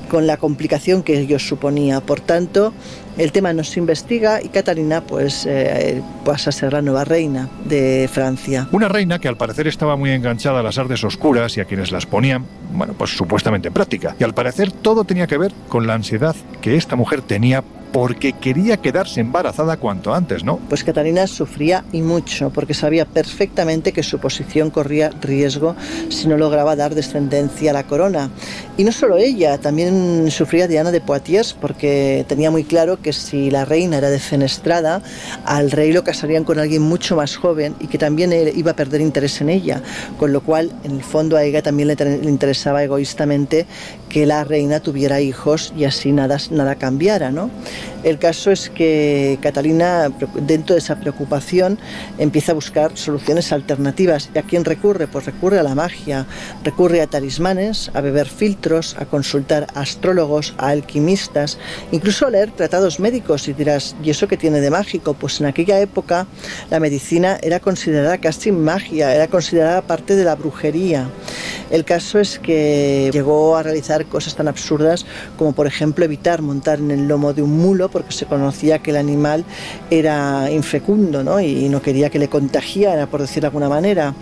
[0.08, 2.00] con la complicación que ello suponía.
[2.00, 2.72] Por tanto,
[3.18, 7.48] el tema no se investiga y Catalina pues eh, pasa a ser la nueva reina
[7.64, 8.68] de Francia.
[8.72, 11.92] Una reina que al parecer estaba muy enganchada a las artes oscuras y a quienes
[11.92, 14.14] las ponían, bueno, pues supuestamente en práctica.
[14.18, 17.64] Y al parecer todo tenía que ver con la ansiedad que esta mujer tenía
[17.96, 20.58] porque quería quedarse embarazada cuanto antes, ¿no?
[20.68, 25.74] Pues Catalina sufría y mucho, porque sabía perfectamente que su posición corría riesgo
[26.10, 28.28] si no lograba dar descendencia a la corona.
[28.76, 33.50] Y no solo ella, también sufría Diana de Poitiers, porque tenía muy claro que si
[33.50, 35.00] la reina era defenestrada,
[35.46, 39.00] al rey lo casarían con alguien mucho más joven y que también iba a perder
[39.00, 39.80] interés en ella,
[40.18, 41.94] con lo cual en el fondo a ella también le,
[42.28, 43.64] interesaba egoístamente
[44.10, 47.48] que la reina tuviera hijos y así nada, nada cambiara, ¿no?
[48.02, 51.78] El caso es que Catalina, dentro de esa preocupación,
[52.18, 54.30] empieza a buscar soluciones alternativas.
[54.34, 55.08] ¿Y a quién recurre?
[55.08, 56.26] Pues recurre a la magia,
[56.62, 61.58] recurre a talismanes, a beber filtros, a consultar a astrólogos, a alquimistas,
[61.90, 63.48] incluso a leer tratados médicos.
[63.48, 65.14] Y dirás, ¿y eso qué tiene de mágico?
[65.14, 66.26] Pues en aquella época
[66.70, 71.10] la medicina era considerada casi magia, era considerada parte de la brujería.
[71.70, 75.04] El caso es que llegó a realizar cosas tan absurdas
[75.36, 78.90] como, por ejemplo, evitar montar en el lomo de un mulo porque se conocía que
[78.90, 79.44] el animal
[79.90, 81.40] era infecundo ¿no?
[81.40, 84.14] y no quería que le contagiara, por decir de alguna manera.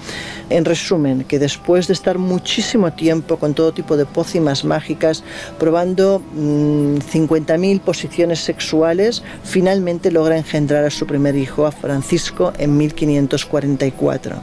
[0.50, 5.24] En resumen, que después de estar muchísimo tiempo con todo tipo de pócimas mágicas,
[5.58, 12.76] probando 50.000 mm, posiciones sexuales, finalmente logra engendrar a su primer hijo, a Francisco, en
[12.76, 14.36] 1544.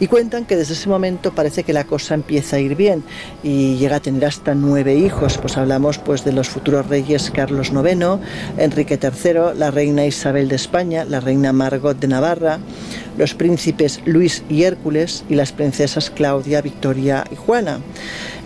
[0.00, 3.02] Y cuentan que desde ese momento parece que la cosa empieza a ir bien
[3.42, 5.38] y llega a tener hasta nueve hijos.
[5.38, 8.20] Pues hablamos pues, de los futuros reyes Carlos IX,
[8.58, 12.58] Enrique III, la reina Isabel de España, la reina Margot de Navarra,
[13.16, 17.80] los príncipes Luis y Hércules y las princesas Claudia, Victoria y Juana.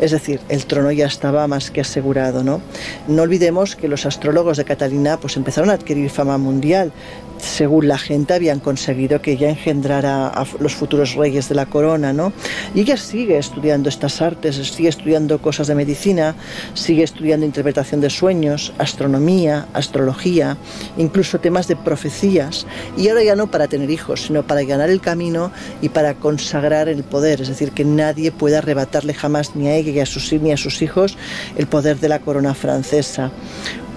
[0.00, 2.62] Es decir, el trono ya estaba más que asegurado, ¿no?
[3.08, 6.92] No olvidemos que los astrólogos de Catalina pues empezaron a adquirir fama mundial
[7.40, 12.12] según la gente, habían conseguido que ella engendrara a los futuros reyes de la corona,
[12.12, 12.32] ¿no?
[12.74, 16.34] Y ella sigue estudiando estas artes, sigue estudiando cosas de medicina,
[16.74, 20.56] sigue estudiando interpretación de sueños, astronomía, astrología,
[20.96, 22.66] incluso temas de profecías,
[22.96, 26.88] y ahora ya no para tener hijos, sino para ganar el camino y para consagrar
[26.88, 30.32] el poder, es decir, que nadie pueda arrebatarle jamás ni a ella ni a sus,
[30.32, 31.16] ni a sus hijos
[31.56, 33.30] el poder de la corona francesa.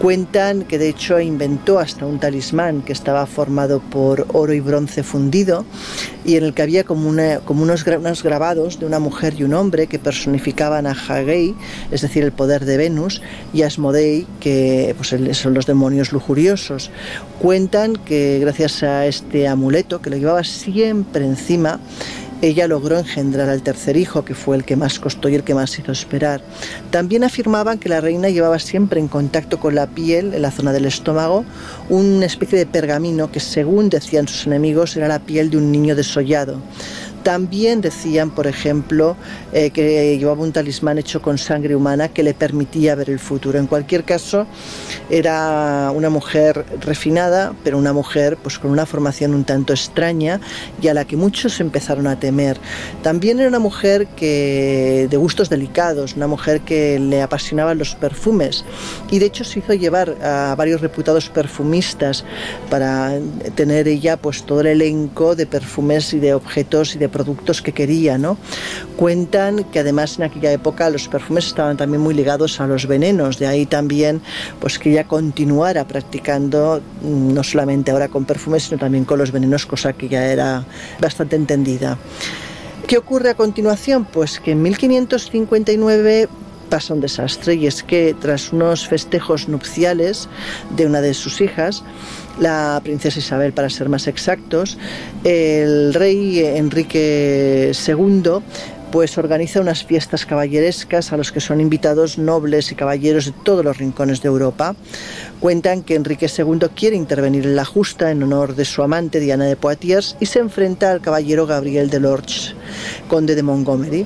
[0.04, 5.02] Cuentan que de hecho inventó hasta un talismán que estaba formado por oro y bronce
[5.02, 5.64] fundido
[6.26, 7.14] y en el que había como,
[7.46, 11.56] como unos, grabados de una mujer y un hombre que personificaban a Hagei,
[11.90, 13.22] es decir, el poder de Venus,
[13.54, 16.92] y a Asmodei, que pues, son los demonios lujuriosos.
[17.40, 21.80] Cuentan que gracias a este amuleto que lo llevaba siempre encima,
[22.48, 25.56] ella logró engendrar al tercer hijo, que fue el que más costó y el que
[25.56, 26.42] más hizo esperar.
[26.92, 30.74] También afirmaban que la reina llevaba siempre en contacto con la piel, en la zona
[30.74, 31.46] del estómago,
[31.90, 35.96] una especie de pergamino que, según decían sus enemigos, era la piel de un niño
[35.96, 36.60] desollado.
[37.24, 39.16] También decían, por ejemplo,
[39.54, 43.58] eh, que llevaba un talismán hecho con sangre humana que le permitía ver el futuro.
[43.58, 44.46] En cualquier caso,
[45.10, 50.40] era una mujer refinada, pero una mujer pues, con una formación un tanto extraña
[50.82, 52.58] y a la que muchos empezaron a temer.
[53.02, 58.66] También era una mujer que, de gustos delicados, una mujer que le apasionaban los perfumes
[59.10, 62.26] y de hecho se hizo llevar a varios reputados perfumistas
[62.70, 63.18] para
[63.56, 67.72] tener ella pues todo el elenco de perfumes y de objetos y de productos que
[67.72, 68.38] quería, ¿no?
[68.98, 73.40] Cuentan que además en aquella época los perfumes estaban también muy ligados a los venenos,
[73.40, 74.22] de ahí también
[74.60, 79.32] pues que ella continuara practicando mm, no solamente ahora con perfumes, sino también con los
[79.32, 80.66] venenos, cosa que ya era
[81.00, 81.98] bastante entendida.
[82.88, 84.04] ¿Qué ocurre a continuación?
[84.04, 86.28] Pues que en 1559
[86.74, 90.28] pasa un desastre y es que tras unos festejos nupciales
[90.76, 91.84] de una de sus hijas,
[92.40, 94.80] la princesa Isabel para ser más exactos,
[95.24, 98.42] el rey Enrique II
[98.94, 103.66] pues organiza unas fiestas caballerescas a los que son invitados nobles y caballeros de todos
[103.66, 104.76] los rincones de Europa.
[105.40, 109.46] Cuentan que Enrique II quiere intervenir en la justa en honor de su amante Diana
[109.46, 112.56] de Poitiers y se enfrenta al caballero Gabriel de Lorch,
[113.08, 114.06] conde de Montgomery.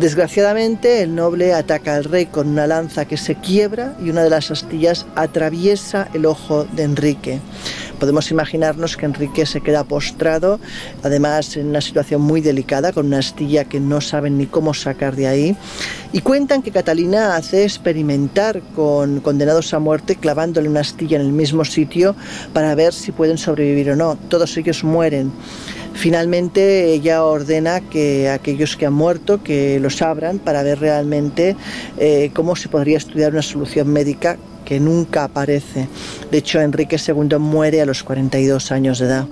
[0.00, 4.30] Desgraciadamente, el noble ataca al rey con una lanza que se quiebra y una de
[4.30, 7.40] las astillas atraviesa el ojo de Enrique.
[8.02, 10.58] Podemos imaginarnos que Enrique se queda postrado,
[11.04, 15.14] además en una situación muy delicada, con una astilla que no saben ni cómo sacar
[15.14, 15.56] de ahí.
[16.12, 21.30] Y cuentan que Catalina hace experimentar con condenados a muerte clavándole una astilla en el
[21.30, 22.16] mismo sitio
[22.52, 24.18] para ver si pueden sobrevivir o no.
[24.28, 25.30] Todos ellos mueren.
[25.94, 31.54] Finalmente ella ordena que aquellos que han muerto que los abran para ver realmente
[31.98, 34.38] eh, cómo se podría estudiar una solución médica
[34.72, 35.86] que nunca aparece.
[36.30, 39.26] De hecho, Enrique II muere a los 42 años de edad.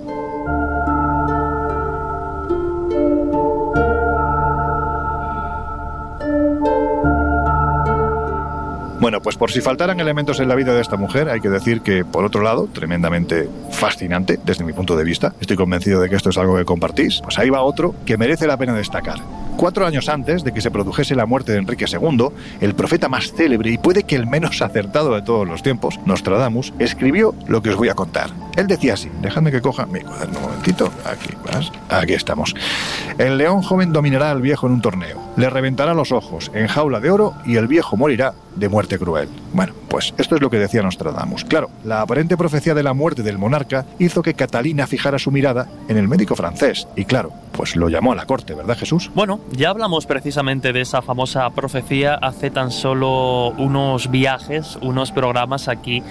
[9.11, 11.81] Bueno, pues por si faltaran elementos en la vida de esta mujer, hay que decir
[11.81, 16.15] que, por otro lado, tremendamente fascinante desde mi punto de vista, estoy convencido de que
[16.15, 19.19] esto es algo que compartís, pues ahí va otro que merece la pena destacar.
[19.57, 22.29] Cuatro años antes de que se produjese la muerte de Enrique II,
[22.61, 26.73] el profeta más célebre y puede que el menos acertado de todos los tiempos, Nostradamus,
[26.79, 28.31] escribió lo que os voy a contar.
[28.57, 32.55] Él decía así, dejadme que coja mi cuaderno un momentito, aquí, vas, aquí estamos.
[33.19, 37.01] El león joven dominará al viejo en un torneo, le reventará los ojos en jaula
[37.01, 39.29] de oro y el viejo morirá de muerte cruel.
[39.53, 41.45] Bueno, pues esto es lo que decía Nostradamus.
[41.45, 45.67] Claro, la aparente profecía de la muerte del monarca hizo que Catalina fijara su mirada
[45.89, 49.11] en el médico francés y claro, pues lo llamó a la corte, ¿verdad Jesús?
[49.15, 55.67] Bueno, ya hablamos precisamente de esa famosa profecía hace tan solo unos viajes, unos programas
[55.69, 56.03] aquí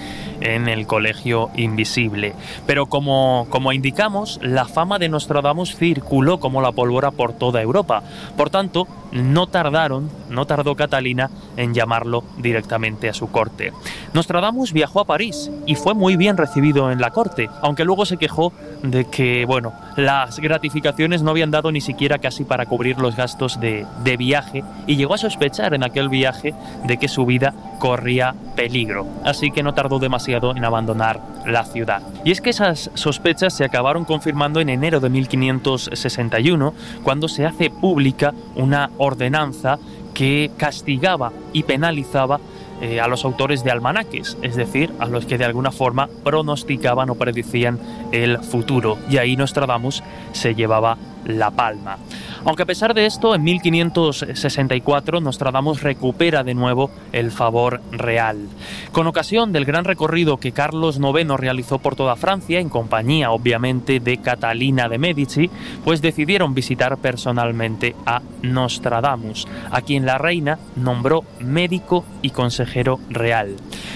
[0.41, 2.33] en el Colegio Invisible.
[2.67, 8.03] Pero como, como indicamos, la fama de Nostradamus circuló como la pólvora por toda Europa.
[8.35, 13.68] Por tanto, no tardaron, no tardó Catalina en llamarlo directamente a su corte.
[14.13, 18.17] Nostradamus viajó a París y fue muy bien recibido en la corte, aunque luego se
[18.17, 18.53] quejó
[18.83, 23.59] de que, bueno, las gratificaciones no habían dado ni siquiera casi para cubrir los gastos
[23.59, 26.53] de, de viaje y llegó a sospechar en aquel viaje
[26.85, 32.01] de que su vida corría peligro, así que no tardó demasiado en abandonar la ciudad.
[32.23, 37.69] Y es que esas sospechas se acabaron confirmando en enero de 1561, cuando se hace
[37.69, 39.79] pública una ordenanza
[40.13, 42.39] que castigaba y penalizaba
[42.81, 47.09] eh, a los autores de almanaques, es decir, a los que de alguna forma pronosticaban
[47.09, 47.77] o predicían
[48.13, 48.97] el futuro.
[49.09, 50.01] Y ahí Nostradamus
[50.31, 51.97] se llevaba la palma.
[52.45, 58.47] Aunque a pesar de esto, en 1564 Nostradamus recupera de nuevo el favor real.
[58.93, 63.99] Con ocasión del gran recorrido que Carlos IX realizó por toda Francia, en compañía obviamente
[63.99, 65.49] de Catalina de Medici,
[65.83, 72.68] pues decidieron visitar personalmente a Nostradamus, a quien la reina nombró médico y consejero
[73.09, 73.55] real.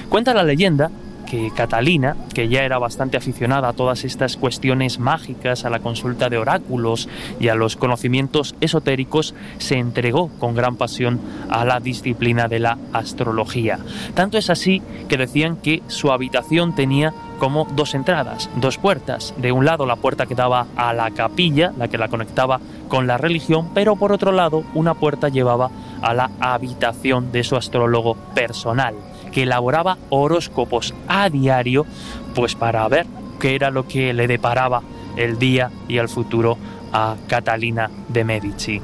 [0.09, 0.89] Cuenta la leyenda
[1.33, 6.29] que Catalina, que ya era bastante aficionada a todas estas cuestiones mágicas, a la consulta
[6.29, 7.09] de oráculos
[7.39, 11.19] y a los conocimientos esotéricos, se entregó con gran pasión
[11.49, 13.79] a la disciplina de la astrología.
[14.13, 17.13] Tanto es así que decían que su habitación tenía
[17.43, 19.33] como dos entradas, dos puertas.
[19.35, 23.05] De un lado la puerta que daba a la capilla, la que la conectaba con
[23.05, 25.69] la religión, pero por otro lado una puerta llevaba
[26.01, 28.95] a la habitación de su astrólogo personal
[29.33, 31.85] que elaboraba horóscopos a diario,
[32.33, 33.07] pues para ver
[33.41, 34.81] qué era lo que le deparaba
[35.17, 36.57] el día y el futuro
[36.93, 38.81] a Catalina de Medici.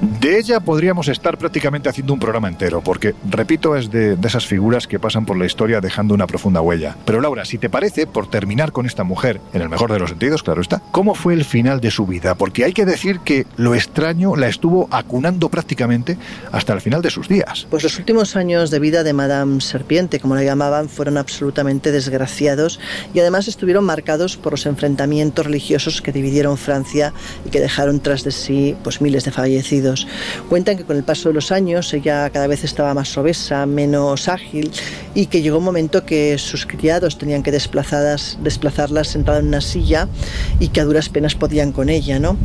[0.00, 4.86] De ella podríamos estar prácticamente haciendo un programa entero, porque, repito, es de, esas figuras
[4.86, 6.96] que pasan por la historia dejando una profunda huella.
[7.04, 10.10] Pero Laura, si te parece, por terminar con esta mujer, en el mejor de los
[10.10, 12.34] sentidos, claro está, ¿cómo fue el final de su vida?
[12.34, 16.16] Porque hay que decir que lo extraño la estuvo acunando prácticamente
[16.52, 17.66] hasta el final de sus días.
[17.70, 22.80] Pues los últimos años de vida de Madame Serpiente, como la llamaban, fueron absolutamente desgraciados
[23.12, 27.12] y además estuvieron marcados por los enfrentamientos religiosos que dividieron Francia
[27.44, 29.83] y que dejaron tras de sí pues miles de fallecidos.
[30.48, 34.28] Cuentan que con el paso de los años ella cada vez estaba más obesa, menos
[34.28, 34.70] ágil
[35.14, 39.60] y que llegó un momento que sus criados tenían que desplazadas, desplazarla sentada en una
[39.60, 40.08] silla
[40.58, 42.36] y que a duras penas podían con ella, ¿no?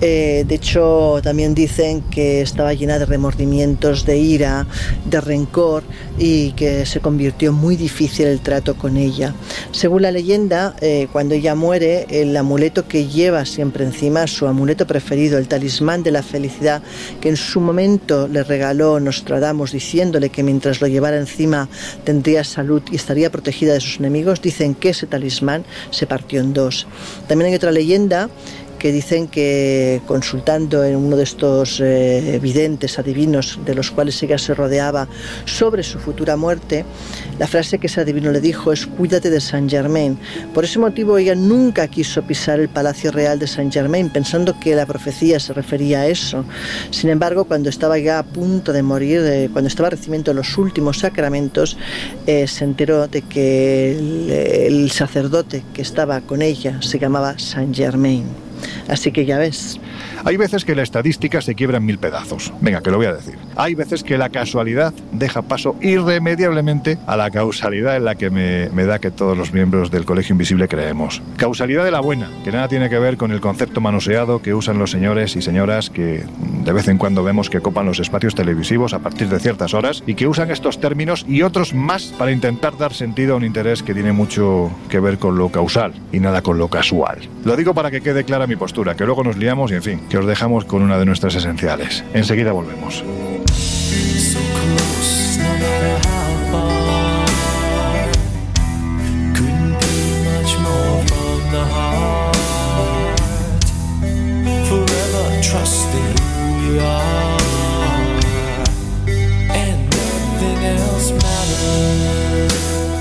[0.00, 4.66] Eh, de hecho, también dicen que estaba llena de remordimientos, de ira,
[5.04, 5.82] de rencor
[6.18, 9.34] y que se convirtió muy difícil el trato con ella.
[9.72, 14.86] Según la leyenda, eh, cuando ella muere, el amuleto que lleva siempre encima, su amuleto
[14.86, 16.73] preferido, el talismán de la felicidad,
[17.20, 21.68] que en su momento le regaló Nostradamus diciéndole que mientras lo llevara encima
[22.04, 26.52] tendría salud y estaría protegida de sus enemigos, dicen que ese talismán se partió en
[26.52, 26.86] dos.
[27.28, 28.28] También hay otra leyenda
[28.84, 34.36] que dicen que consultando en uno de estos eh, videntes adivinos de los cuales ella
[34.36, 35.08] se rodeaba
[35.46, 36.84] sobre su futura muerte,
[37.38, 40.18] la frase que ese adivino le dijo es cuídate de Saint Germain.
[40.52, 44.74] Por ese motivo ella nunca quiso pisar el Palacio Real de Saint Germain pensando que
[44.74, 46.44] la profecía se refería a eso.
[46.90, 50.98] Sin embargo, cuando estaba ya a punto de morir, eh, cuando estaba recibiendo los últimos
[50.98, 51.78] sacramentos,
[52.26, 58.43] eh, se enteró de que el sacerdote que estaba con ella se llamaba Saint Germain.
[58.88, 59.78] Así que ya ves.
[60.26, 62.50] Hay veces que la estadística se quiebra en mil pedazos.
[62.62, 63.34] Venga, que lo voy a decir.
[63.56, 68.84] Hay veces que la casualidad deja paso irremediablemente a la causalidad en la que me,
[68.86, 71.20] da que todos los miembros del Colegio Invisible creemos.
[71.36, 74.78] Causalidad de la buena, que nada tiene que ver con el concepto manoseado que usan
[74.78, 76.24] los señores y señoras que
[76.64, 80.02] de vez en cuando vemos que copan los espacios televisivos a partir de ciertas horas
[80.06, 83.82] y que usan estos términos y otros más para intentar dar sentido a un interés
[83.82, 87.18] que tiene mucho que ver con lo causal y nada con lo casual.
[87.44, 90.00] Lo digo para que quede clara mi postura, que luego nos liamos y en fin,
[90.14, 92.04] que os dejamos con una de nuestras esenciales.
[92.14, 93.02] Enseguida volvemos.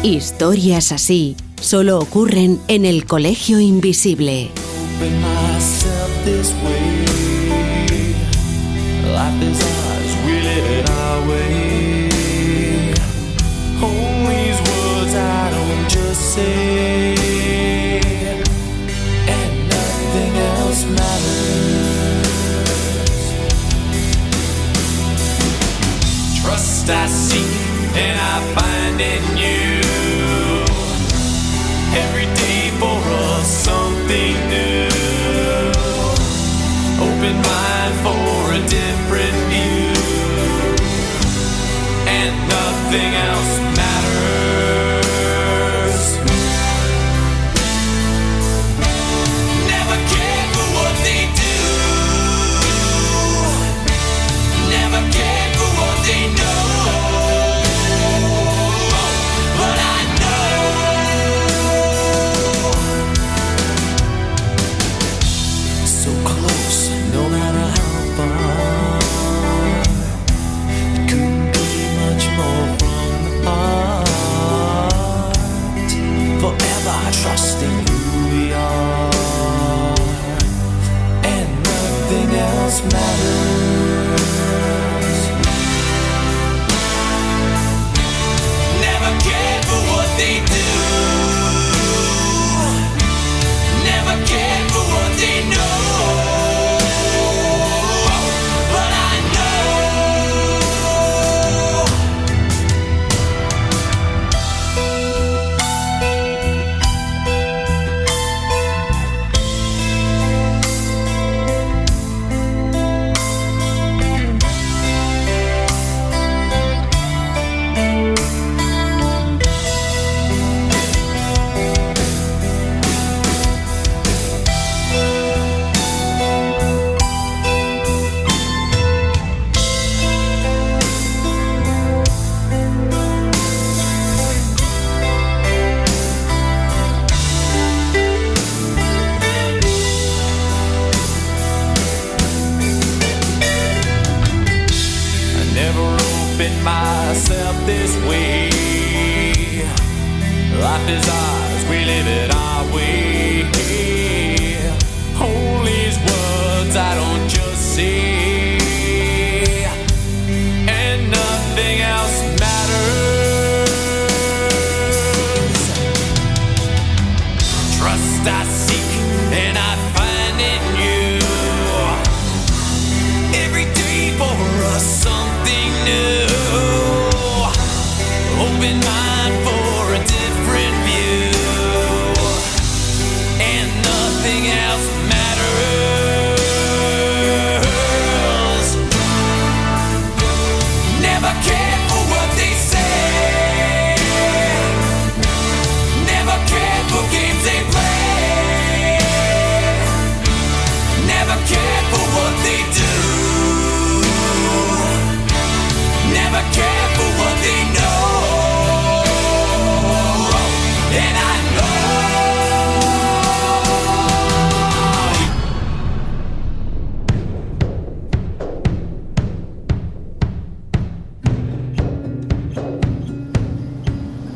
[0.01, 4.49] Historias así solo ocurren en el Colegio Invisible.
[9.16, 9.72] I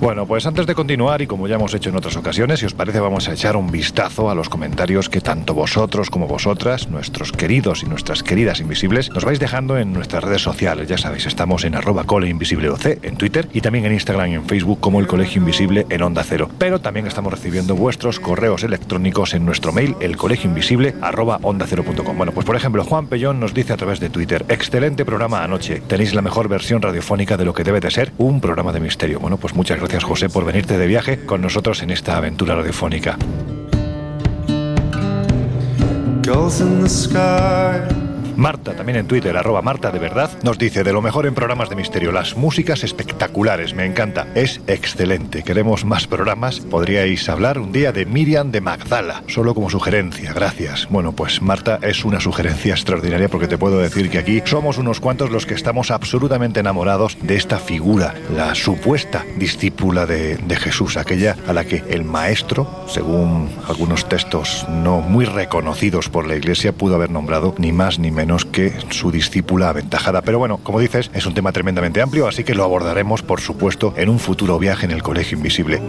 [0.07, 2.73] Bueno, pues antes de continuar, y como ya hemos hecho en otras ocasiones, si os
[2.73, 7.34] parece, vamos a echar un vistazo a los comentarios que tanto vosotros como vosotras, nuestros
[7.34, 10.88] queridos y nuestras queridas invisibles, nos vais dejando en nuestras redes sociales.
[10.88, 14.79] Ya sabéis, estamos en arroba coleinvisibleoc en Twitter y también en Instagram y en Facebook
[14.79, 16.49] como el Colegio Invisible en Onda Cero.
[16.57, 21.65] Pero también estamos recibiendo vuestros correos electrónicos en nuestro mail, elcolegioinvisible arroba onda
[22.15, 25.81] Bueno, pues por ejemplo, Juan Pellón nos dice a través de Twitter, excelente programa anoche.
[25.81, 29.19] Tenéis la mejor versión radiofónica de lo que debe de ser un programa de misterio.
[29.19, 33.18] Bueno, pues muchas gracias José por venirte de viaje con nosotros en esta aventura radiofónica.
[38.38, 41.69] Marta, también en Twitter, arroba Marta de verdad, nos dice de lo mejor en programas
[41.69, 42.11] de misterio.
[42.11, 44.27] Las músicas espectaculares, me encanta.
[44.35, 45.41] Es excelente.
[45.41, 46.59] Queremos más programas.
[46.59, 50.34] Podríais hablar un día de Miriam de Magdala, solo como sugerencia.
[50.34, 50.88] Gracias.
[50.91, 54.99] Bueno, pues Marta es una sugerencia extraordinaria porque te puedo decir que aquí somos unos
[54.99, 60.97] cuantos los que estamos absolutamente enamorados de esta figura, la supuesta discípula de, de Jesús,
[60.97, 66.72] aquella a la que el maestro, según algunos textos no muy reconocidos por la iglesia,
[66.72, 70.22] pudo haber nombrado ni más ni menos que su discípula aventajada.
[70.22, 73.94] Pero bueno, como dices, es un tema tremendamente amplio, así que lo abordaremos, por supuesto,
[73.98, 75.82] en un futuro viaje en el Colegio Invisible.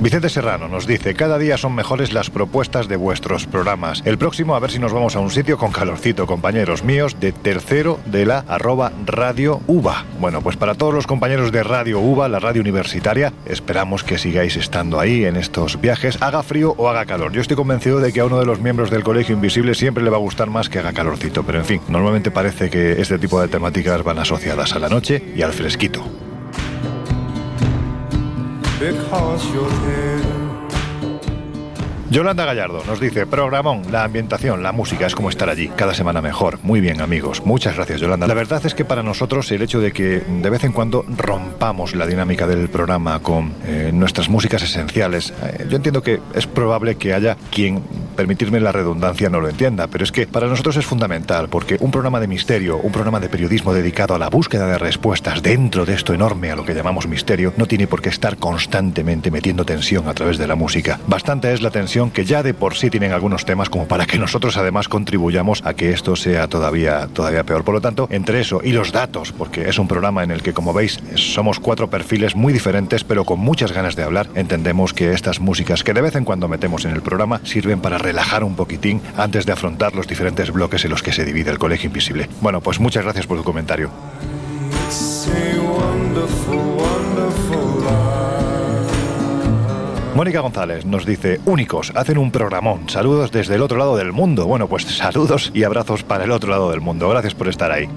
[0.00, 4.00] Vicente Serrano nos dice, cada día son mejores las propuestas de vuestros programas.
[4.04, 7.32] El próximo a ver si nos vamos a un sitio con calorcito, compañeros míos, de
[7.32, 10.04] tercero de la arroba Radio UBA.
[10.20, 14.56] Bueno, pues para todos los compañeros de Radio UBA, la radio universitaria, esperamos que sigáis
[14.56, 17.32] estando ahí en estos viajes, haga frío o haga calor.
[17.32, 20.10] Yo estoy convencido de que a uno de los miembros del Colegio Invisible siempre le
[20.10, 23.40] va a gustar más que haga calorcito, pero en fin, normalmente parece que este tipo
[23.40, 26.27] de temáticas van asociadas a la noche y al fresquito.
[28.78, 30.47] Because you're here.
[32.10, 36.22] Yolanda Gallardo nos dice, programón, la ambientación, la música es como estar allí, cada semana
[36.22, 36.58] mejor.
[36.62, 38.26] Muy bien amigos, muchas gracias Yolanda.
[38.26, 41.94] La verdad es que para nosotros el hecho de que de vez en cuando rompamos
[41.94, 46.96] la dinámica del programa con eh, nuestras músicas esenciales, eh, yo entiendo que es probable
[46.96, 47.82] que haya quien,
[48.16, 51.90] permitirme la redundancia, no lo entienda, pero es que para nosotros es fundamental, porque un
[51.90, 55.92] programa de misterio, un programa de periodismo dedicado a la búsqueda de respuestas dentro de
[55.92, 60.08] esto enorme a lo que llamamos misterio, no tiene por qué estar constantemente metiendo tensión
[60.08, 60.98] a través de la música.
[61.06, 64.18] Bastante es la tensión que ya de por sí tienen algunos temas como para que
[64.18, 67.64] nosotros además contribuyamos a que esto sea todavía, todavía peor.
[67.64, 70.52] Por lo tanto, entre eso y los datos, porque es un programa en el que,
[70.52, 75.12] como veis, somos cuatro perfiles muy diferentes, pero con muchas ganas de hablar, entendemos que
[75.12, 78.54] estas músicas que de vez en cuando metemos en el programa sirven para relajar un
[78.54, 82.28] poquitín antes de afrontar los diferentes bloques en los que se divide el Colegio Invisible.
[82.40, 83.90] Bueno, pues muchas gracias por tu comentario.
[90.18, 92.88] Mónica González nos dice, únicos, hacen un programón.
[92.88, 94.46] Saludos desde el otro lado del mundo.
[94.46, 97.08] Bueno, pues saludos y abrazos para el otro lado del mundo.
[97.08, 97.88] Gracias por estar ahí.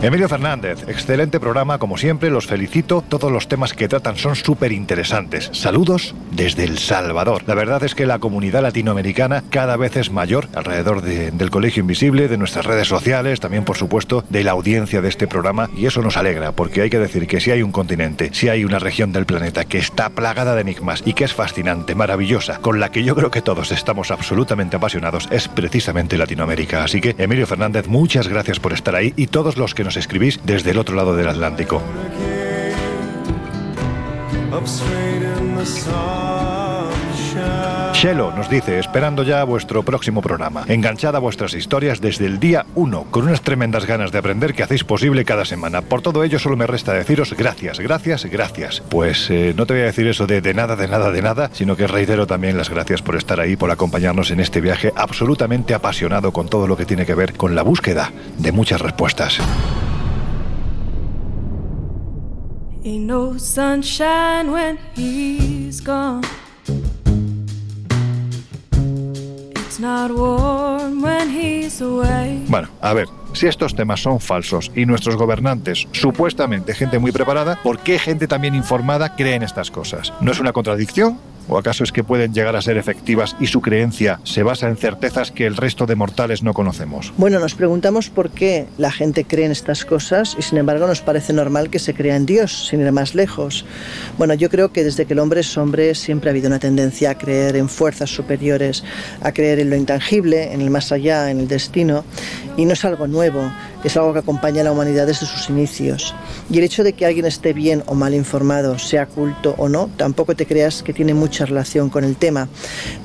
[0.00, 3.02] Emilio Fernández, excelente programa, como siempre, los felicito.
[3.08, 5.50] Todos los temas que tratan son súper interesantes.
[5.52, 7.42] Saludos desde El Salvador.
[7.48, 12.28] La verdad es que la comunidad latinoamericana cada vez es mayor alrededor del Colegio Invisible,
[12.28, 16.00] de nuestras redes sociales, también por supuesto de la audiencia de este programa y eso
[16.00, 19.12] nos alegra porque hay que decir que si hay un continente, si hay una región
[19.12, 23.02] del planeta que está plagada de enigmas y que es fascinante, maravillosa, con la que
[23.02, 26.84] yo creo que todos estamos absolutamente apasionados, es precisamente Latinoamérica.
[26.84, 30.38] Así que Emilio Fernández, muchas gracias por estar ahí y todos los que nos escribís
[30.44, 31.80] desde el otro lado del Atlántico.
[37.98, 42.64] Shelo nos dice, esperando ya vuestro próximo programa, enganchada a vuestras historias desde el día
[42.76, 45.82] 1, con unas tremendas ganas de aprender que hacéis posible cada semana.
[45.82, 48.84] Por todo ello solo me resta deciros gracias, gracias, gracias.
[48.88, 51.50] Pues eh, no te voy a decir eso de, de nada, de nada, de nada,
[51.52, 55.74] sino que reitero también las gracias por estar ahí, por acompañarnos en este viaje absolutamente
[55.74, 59.40] apasionado con todo lo que tiene que ver con la búsqueda de muchas respuestas.
[62.84, 64.78] No sunshine.
[72.48, 77.58] Bueno, a ver, si estos temas son falsos y nuestros gobernantes, supuestamente gente muy preparada,
[77.62, 80.12] ¿por qué gente también informada cree en estas cosas?
[80.20, 81.18] ¿No es una contradicción?
[81.48, 84.76] ¿O acaso es que pueden llegar a ser efectivas y su creencia se basa en
[84.76, 87.12] certezas que el resto de mortales no conocemos?
[87.16, 91.00] Bueno, nos preguntamos por qué la gente cree en estas cosas y sin embargo nos
[91.00, 93.64] parece normal que se crea en Dios, sin ir más lejos.
[94.18, 97.10] Bueno, yo creo que desde que el hombre es hombre siempre ha habido una tendencia
[97.10, 98.84] a creer en fuerzas superiores,
[99.22, 102.04] a creer en lo intangible, en el más allá, en el destino,
[102.56, 103.50] y no es algo nuevo.
[103.84, 106.14] Es algo que acompaña a la humanidad desde sus inicios.
[106.50, 109.90] Y el hecho de que alguien esté bien o mal informado, sea culto o no,
[109.96, 112.48] tampoco te creas que tiene mucha relación con el tema,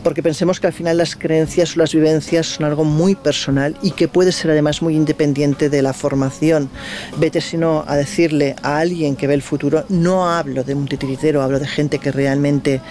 [0.04, 3.92] porque pensemos que al final las creencias o las vivencias son algo muy personal y
[3.92, 6.70] que puede ser además muy independiente de la formación.
[7.18, 11.42] Vete sino a decirle a alguien que ve el futuro, no hablo de un titiritero,
[11.42, 12.82] hablo de gente que realmente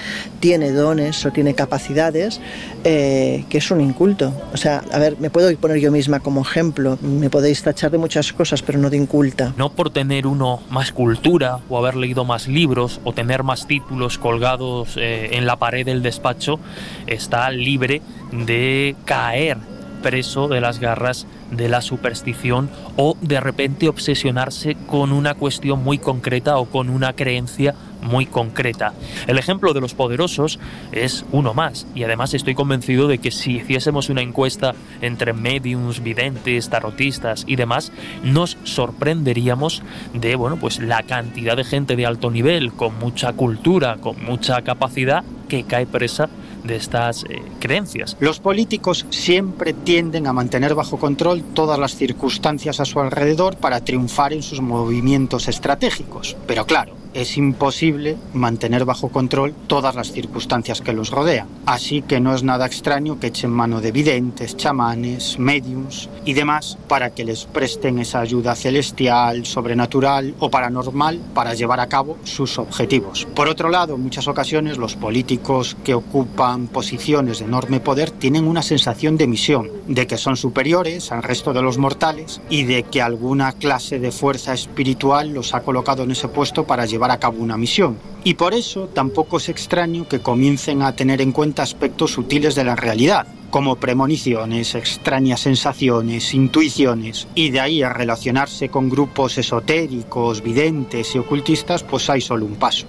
[0.41, 2.41] tiene dones o tiene capacidades,
[2.85, 4.33] eh, que es un inculto.
[4.53, 7.99] O sea, a ver, me puedo poner yo misma como ejemplo, me podéis tachar de
[7.99, 9.55] muchas cosas, pero no de inculta.
[9.57, 14.19] No por tener uno más cultura o haber leído más libros o tener más títulos
[14.19, 16.61] colgados eh, en la pared del despacho,
[17.07, 19.57] está libre de caer
[20.03, 25.99] preso de las garras de la superstición o de repente obsesionarse con una cuestión muy
[25.99, 28.93] concreta o con una creencia muy concreta.
[29.27, 30.59] El ejemplo de los poderosos
[30.91, 36.03] es uno más y además estoy convencido de que si hiciésemos una encuesta entre mediums,
[36.03, 37.93] videntes, tarotistas y demás,
[38.25, 39.83] nos sorprenderíamos
[40.15, 44.63] de bueno, pues la cantidad de gente de alto nivel con mucha cultura, con mucha
[44.63, 46.29] capacidad que cae presa
[46.65, 48.17] de estas eh, creencias.
[48.21, 53.81] Los políticos siempre tienden a mantener bajo control todas las circunstancias a su alrededor para
[53.81, 56.37] triunfar en sus movimientos estratégicos.
[56.47, 61.49] Pero claro, es imposible mantener bajo control todas las circunstancias que los rodean.
[61.67, 66.79] Así que no es nada extraño que echen mano de videntes, chamanes, mediums y demás
[66.89, 72.59] para que les presten esa ayuda celestial, sobrenatural o paranormal para llevar a cabo sus
[72.59, 73.27] objetivos.
[73.35, 78.47] Por otro lado, en muchas ocasiones los políticos que ocupan posiciones de enorme poder tienen
[78.47, 82.85] una sensación de misión, de que son superiores al resto de los mortales y de
[82.85, 87.19] que alguna clase de fuerza espiritual los ha colocado en ese puesto para llevar a
[87.19, 87.99] cabo una misión.
[88.25, 92.65] Y por eso tampoco es extraño que comiencen a tener en cuenta aspectos sutiles de
[92.65, 100.43] la realidad, como premoniciones, extrañas sensaciones, intuiciones, y de ahí a relacionarse con grupos esotéricos,
[100.43, 102.87] videntes y ocultistas, pues hay solo un paso.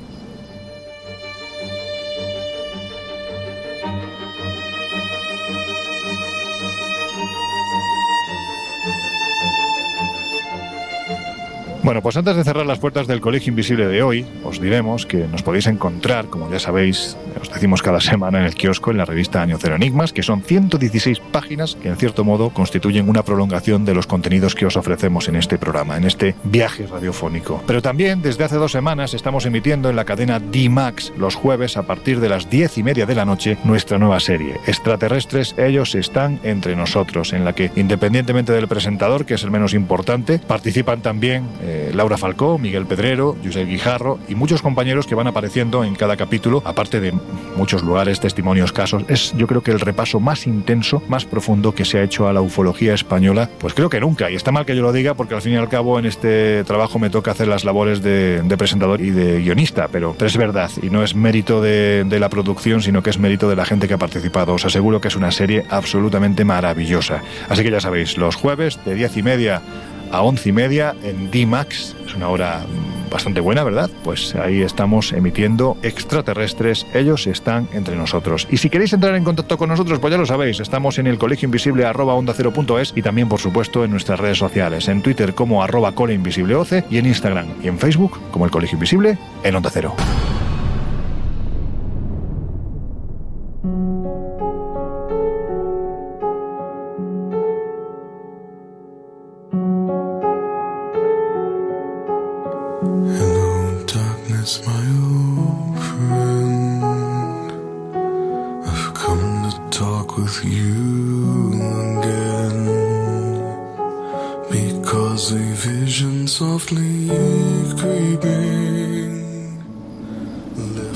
[11.84, 15.28] Bueno, pues antes de cerrar las puertas del Colegio Invisible de hoy, os diremos que
[15.28, 19.04] nos podéis encontrar, como ya sabéis, os decimos cada semana en el kiosco, en la
[19.04, 23.84] revista Año Cero Enigmas, que son 116 páginas que en cierto modo constituyen una prolongación
[23.84, 27.62] de los contenidos que os ofrecemos en este programa, en este viaje radiofónico.
[27.68, 31.84] Pero también desde hace dos semanas estamos emitiendo en la cadena D-Max los jueves a
[31.84, 36.40] partir de las diez y media de la noche nuestra nueva serie, Extraterrestres, ellos están
[36.44, 41.44] entre nosotros, en la que independientemente del presentador, que es el menos importante, participan también...
[41.62, 46.18] Eh, Laura Falcó, Miguel Pedrero, José Guijarro y muchos compañeros que van apareciendo en cada
[46.18, 47.14] capítulo, aparte de
[47.56, 49.04] muchos lugares, testimonios, casos.
[49.08, 52.34] Es yo creo que el repaso más intenso, más profundo que se ha hecho a
[52.34, 54.30] la ufología española, pues creo que nunca.
[54.30, 56.64] Y está mal que yo lo diga porque al fin y al cabo en este
[56.64, 60.90] trabajo me toca hacer las labores de, presentador y de guionista, pero, es verdad y
[60.90, 63.96] no es mérito de, de la producción, sino que es mérito de la gente que
[63.96, 64.54] ha participado.
[64.54, 67.22] Os aseguro que es una serie absolutamente maravillosa.
[67.50, 69.62] Así que ya sabéis, los jueves de diez y media
[70.14, 71.96] a once y media en D-Max.
[72.06, 72.62] Es una hora
[73.12, 73.90] bastante buena, ¿verdad?
[74.04, 76.86] Pues ahí estamos emitiendo extraterrestres.
[76.94, 78.48] Ellos están entre nosotros.
[78.52, 80.60] Y si queréis entrar en contacto con nosotros, pues ya lo sabéis.
[80.60, 83.92] Estamos en el colegio invisible arroba onda cero punto es y también, por supuesto, en
[83.92, 84.88] nuestras redes sociales.
[84.88, 86.54] En Twitter como arroba cole invisible
[86.90, 89.96] y en Instagram y en Facebook como el colegio invisible en onda cero.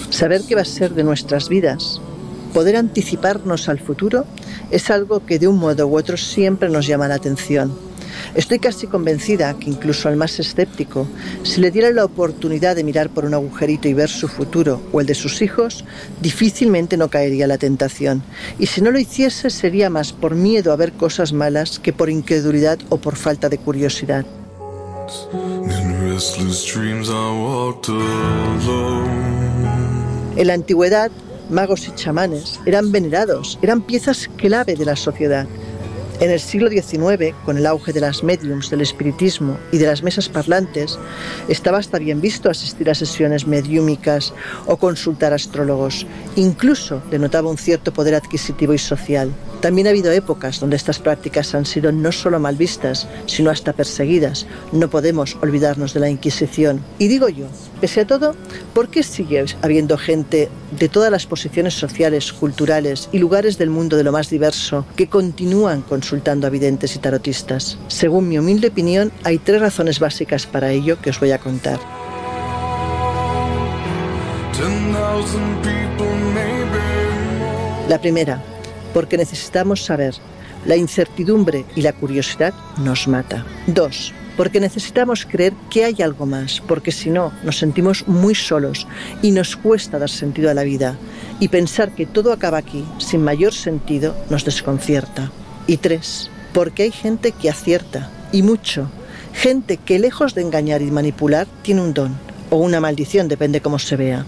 [0.10, 2.02] Saber qué va a ser de nuestras vidas,
[2.54, 4.26] poder anticiparnos al futuro,
[4.72, 7.72] es algo que de un modo u otro siempre nos llama la atención.
[8.36, 11.08] Estoy casi convencida que incluso al más escéptico,
[11.44, 15.02] si le diera la oportunidad de mirar por un agujerito y ver su futuro o
[15.02, 15.86] el de sus hijos,
[16.22, 18.24] difícilmente no caería la tentación.
[18.60, 22.10] Y si no lo hiciese sería más por miedo a ver cosas malas que por
[22.10, 24.26] incredulidad o por falta de curiosidad.
[30.36, 31.12] En la antigüedad,
[31.50, 35.48] magos y chamanes eran venerados, eran piezas clave de la sociedad.
[36.20, 40.02] En el siglo XIX, con el auge de las mediums, del espiritismo y de las
[40.02, 40.98] mesas parlantes,
[41.48, 44.34] estaba hasta bien visto asistir a sesiones mediúmicas
[44.66, 46.08] o consultar astrólogos.
[46.36, 49.32] Incluso denotaba un cierto poder adquisitivo y social.
[49.68, 53.74] También ha habido épocas donde estas prácticas han sido no solo mal vistas, sino hasta
[53.74, 54.48] perseguidas.
[54.72, 56.82] No podemos olvidarnos de la Inquisición.
[57.00, 57.48] Y digo yo,
[57.82, 58.34] pese a todo,
[58.74, 63.98] ¿por qué sigue habiendo gente de todas las posiciones sociales, culturales y lugares del mundo
[63.98, 67.78] de lo más diverso que continúan consultando a videntes y tarotistas?
[67.90, 71.78] Según mi humilde opinión, hay tres razones básicas para ello que os voy a contar.
[77.90, 78.42] La primera,
[78.98, 80.16] porque necesitamos saber.
[80.66, 83.46] La incertidumbre y la curiosidad nos mata.
[83.68, 88.88] Dos, porque necesitamos creer que hay algo más, porque si no, nos sentimos muy solos
[89.22, 90.98] y nos cuesta dar sentido a la vida.
[91.40, 95.32] Y pensar que todo acaba aquí, sin mayor sentido, nos desconcierta.
[95.68, 98.90] Y tres, porque hay gente que acierta, y mucho.
[99.32, 102.18] Gente que lejos de engañar y manipular, tiene un don,
[102.50, 104.26] o una maldición, depende cómo se vea.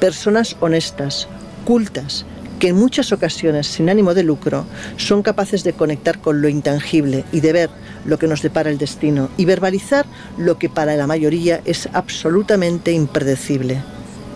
[0.00, 1.28] Personas honestas,
[1.64, 2.26] cultas,
[2.60, 4.66] que en muchas ocasiones, sin ánimo de lucro,
[4.98, 7.70] son capaces de conectar con lo intangible y de ver
[8.04, 10.04] lo que nos depara el destino y verbalizar
[10.36, 13.82] lo que para la mayoría es absolutamente impredecible.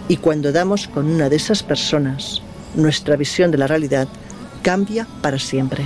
[0.08, 2.42] Y cuando damos con una de esas personas,
[2.74, 4.08] nuestra visión de la realidad
[4.62, 5.84] cambia para siempre.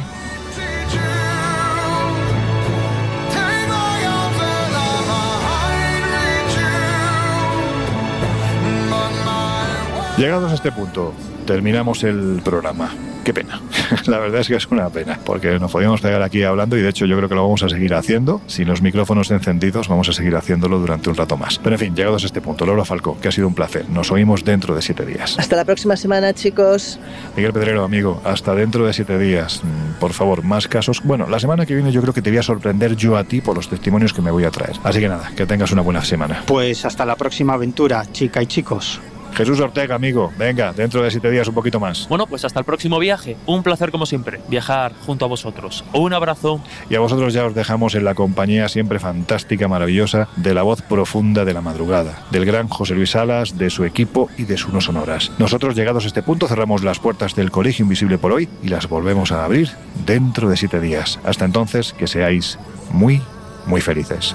[10.18, 11.14] Llegados a este punto,
[11.46, 12.90] terminamos el programa.
[13.22, 13.60] Qué pena.
[14.06, 16.88] La verdad es que es una pena, porque nos podíamos pegar aquí hablando y de
[16.88, 18.40] hecho yo creo que lo vamos a seguir haciendo.
[18.48, 21.60] Sin los micrófonos encendidos vamos a seguir haciéndolo durante un rato más.
[21.62, 23.88] Pero en fin, llegados a este punto, Laura Falcó, que ha sido un placer.
[23.88, 25.38] Nos oímos dentro de siete días.
[25.38, 26.98] Hasta la próxima semana, chicos.
[27.36, 29.62] Miguel Pedrero, amigo, hasta dentro de siete días.
[29.62, 31.00] Mm, por favor, más casos.
[31.04, 33.40] Bueno, la semana que viene yo creo que te voy a sorprender yo a ti
[33.40, 34.76] por los testimonios que me voy a traer.
[34.82, 36.42] Así que nada, que tengas una buena semana.
[36.44, 39.00] Pues hasta la próxima aventura, chica y chicos.
[39.34, 42.08] Jesús Ortega, amigo, venga, dentro de siete días un poquito más.
[42.08, 43.36] Bueno, pues hasta el próximo viaje.
[43.46, 45.84] Un placer como siempre, viajar junto a vosotros.
[45.92, 46.60] Un abrazo.
[46.90, 50.82] Y a vosotros ya os dejamos en la compañía siempre fantástica, maravillosa, de la voz
[50.82, 54.72] profunda de la madrugada, del gran José Luis Salas, de su equipo y de sus
[54.72, 55.30] no sonoras.
[55.38, 58.88] Nosotros, llegados a este punto, cerramos las puertas del Colegio Invisible por hoy y las
[58.88, 59.70] volvemos a abrir
[60.06, 61.20] dentro de siete días.
[61.24, 62.58] Hasta entonces, que seáis
[62.90, 63.22] muy,
[63.66, 64.34] muy felices.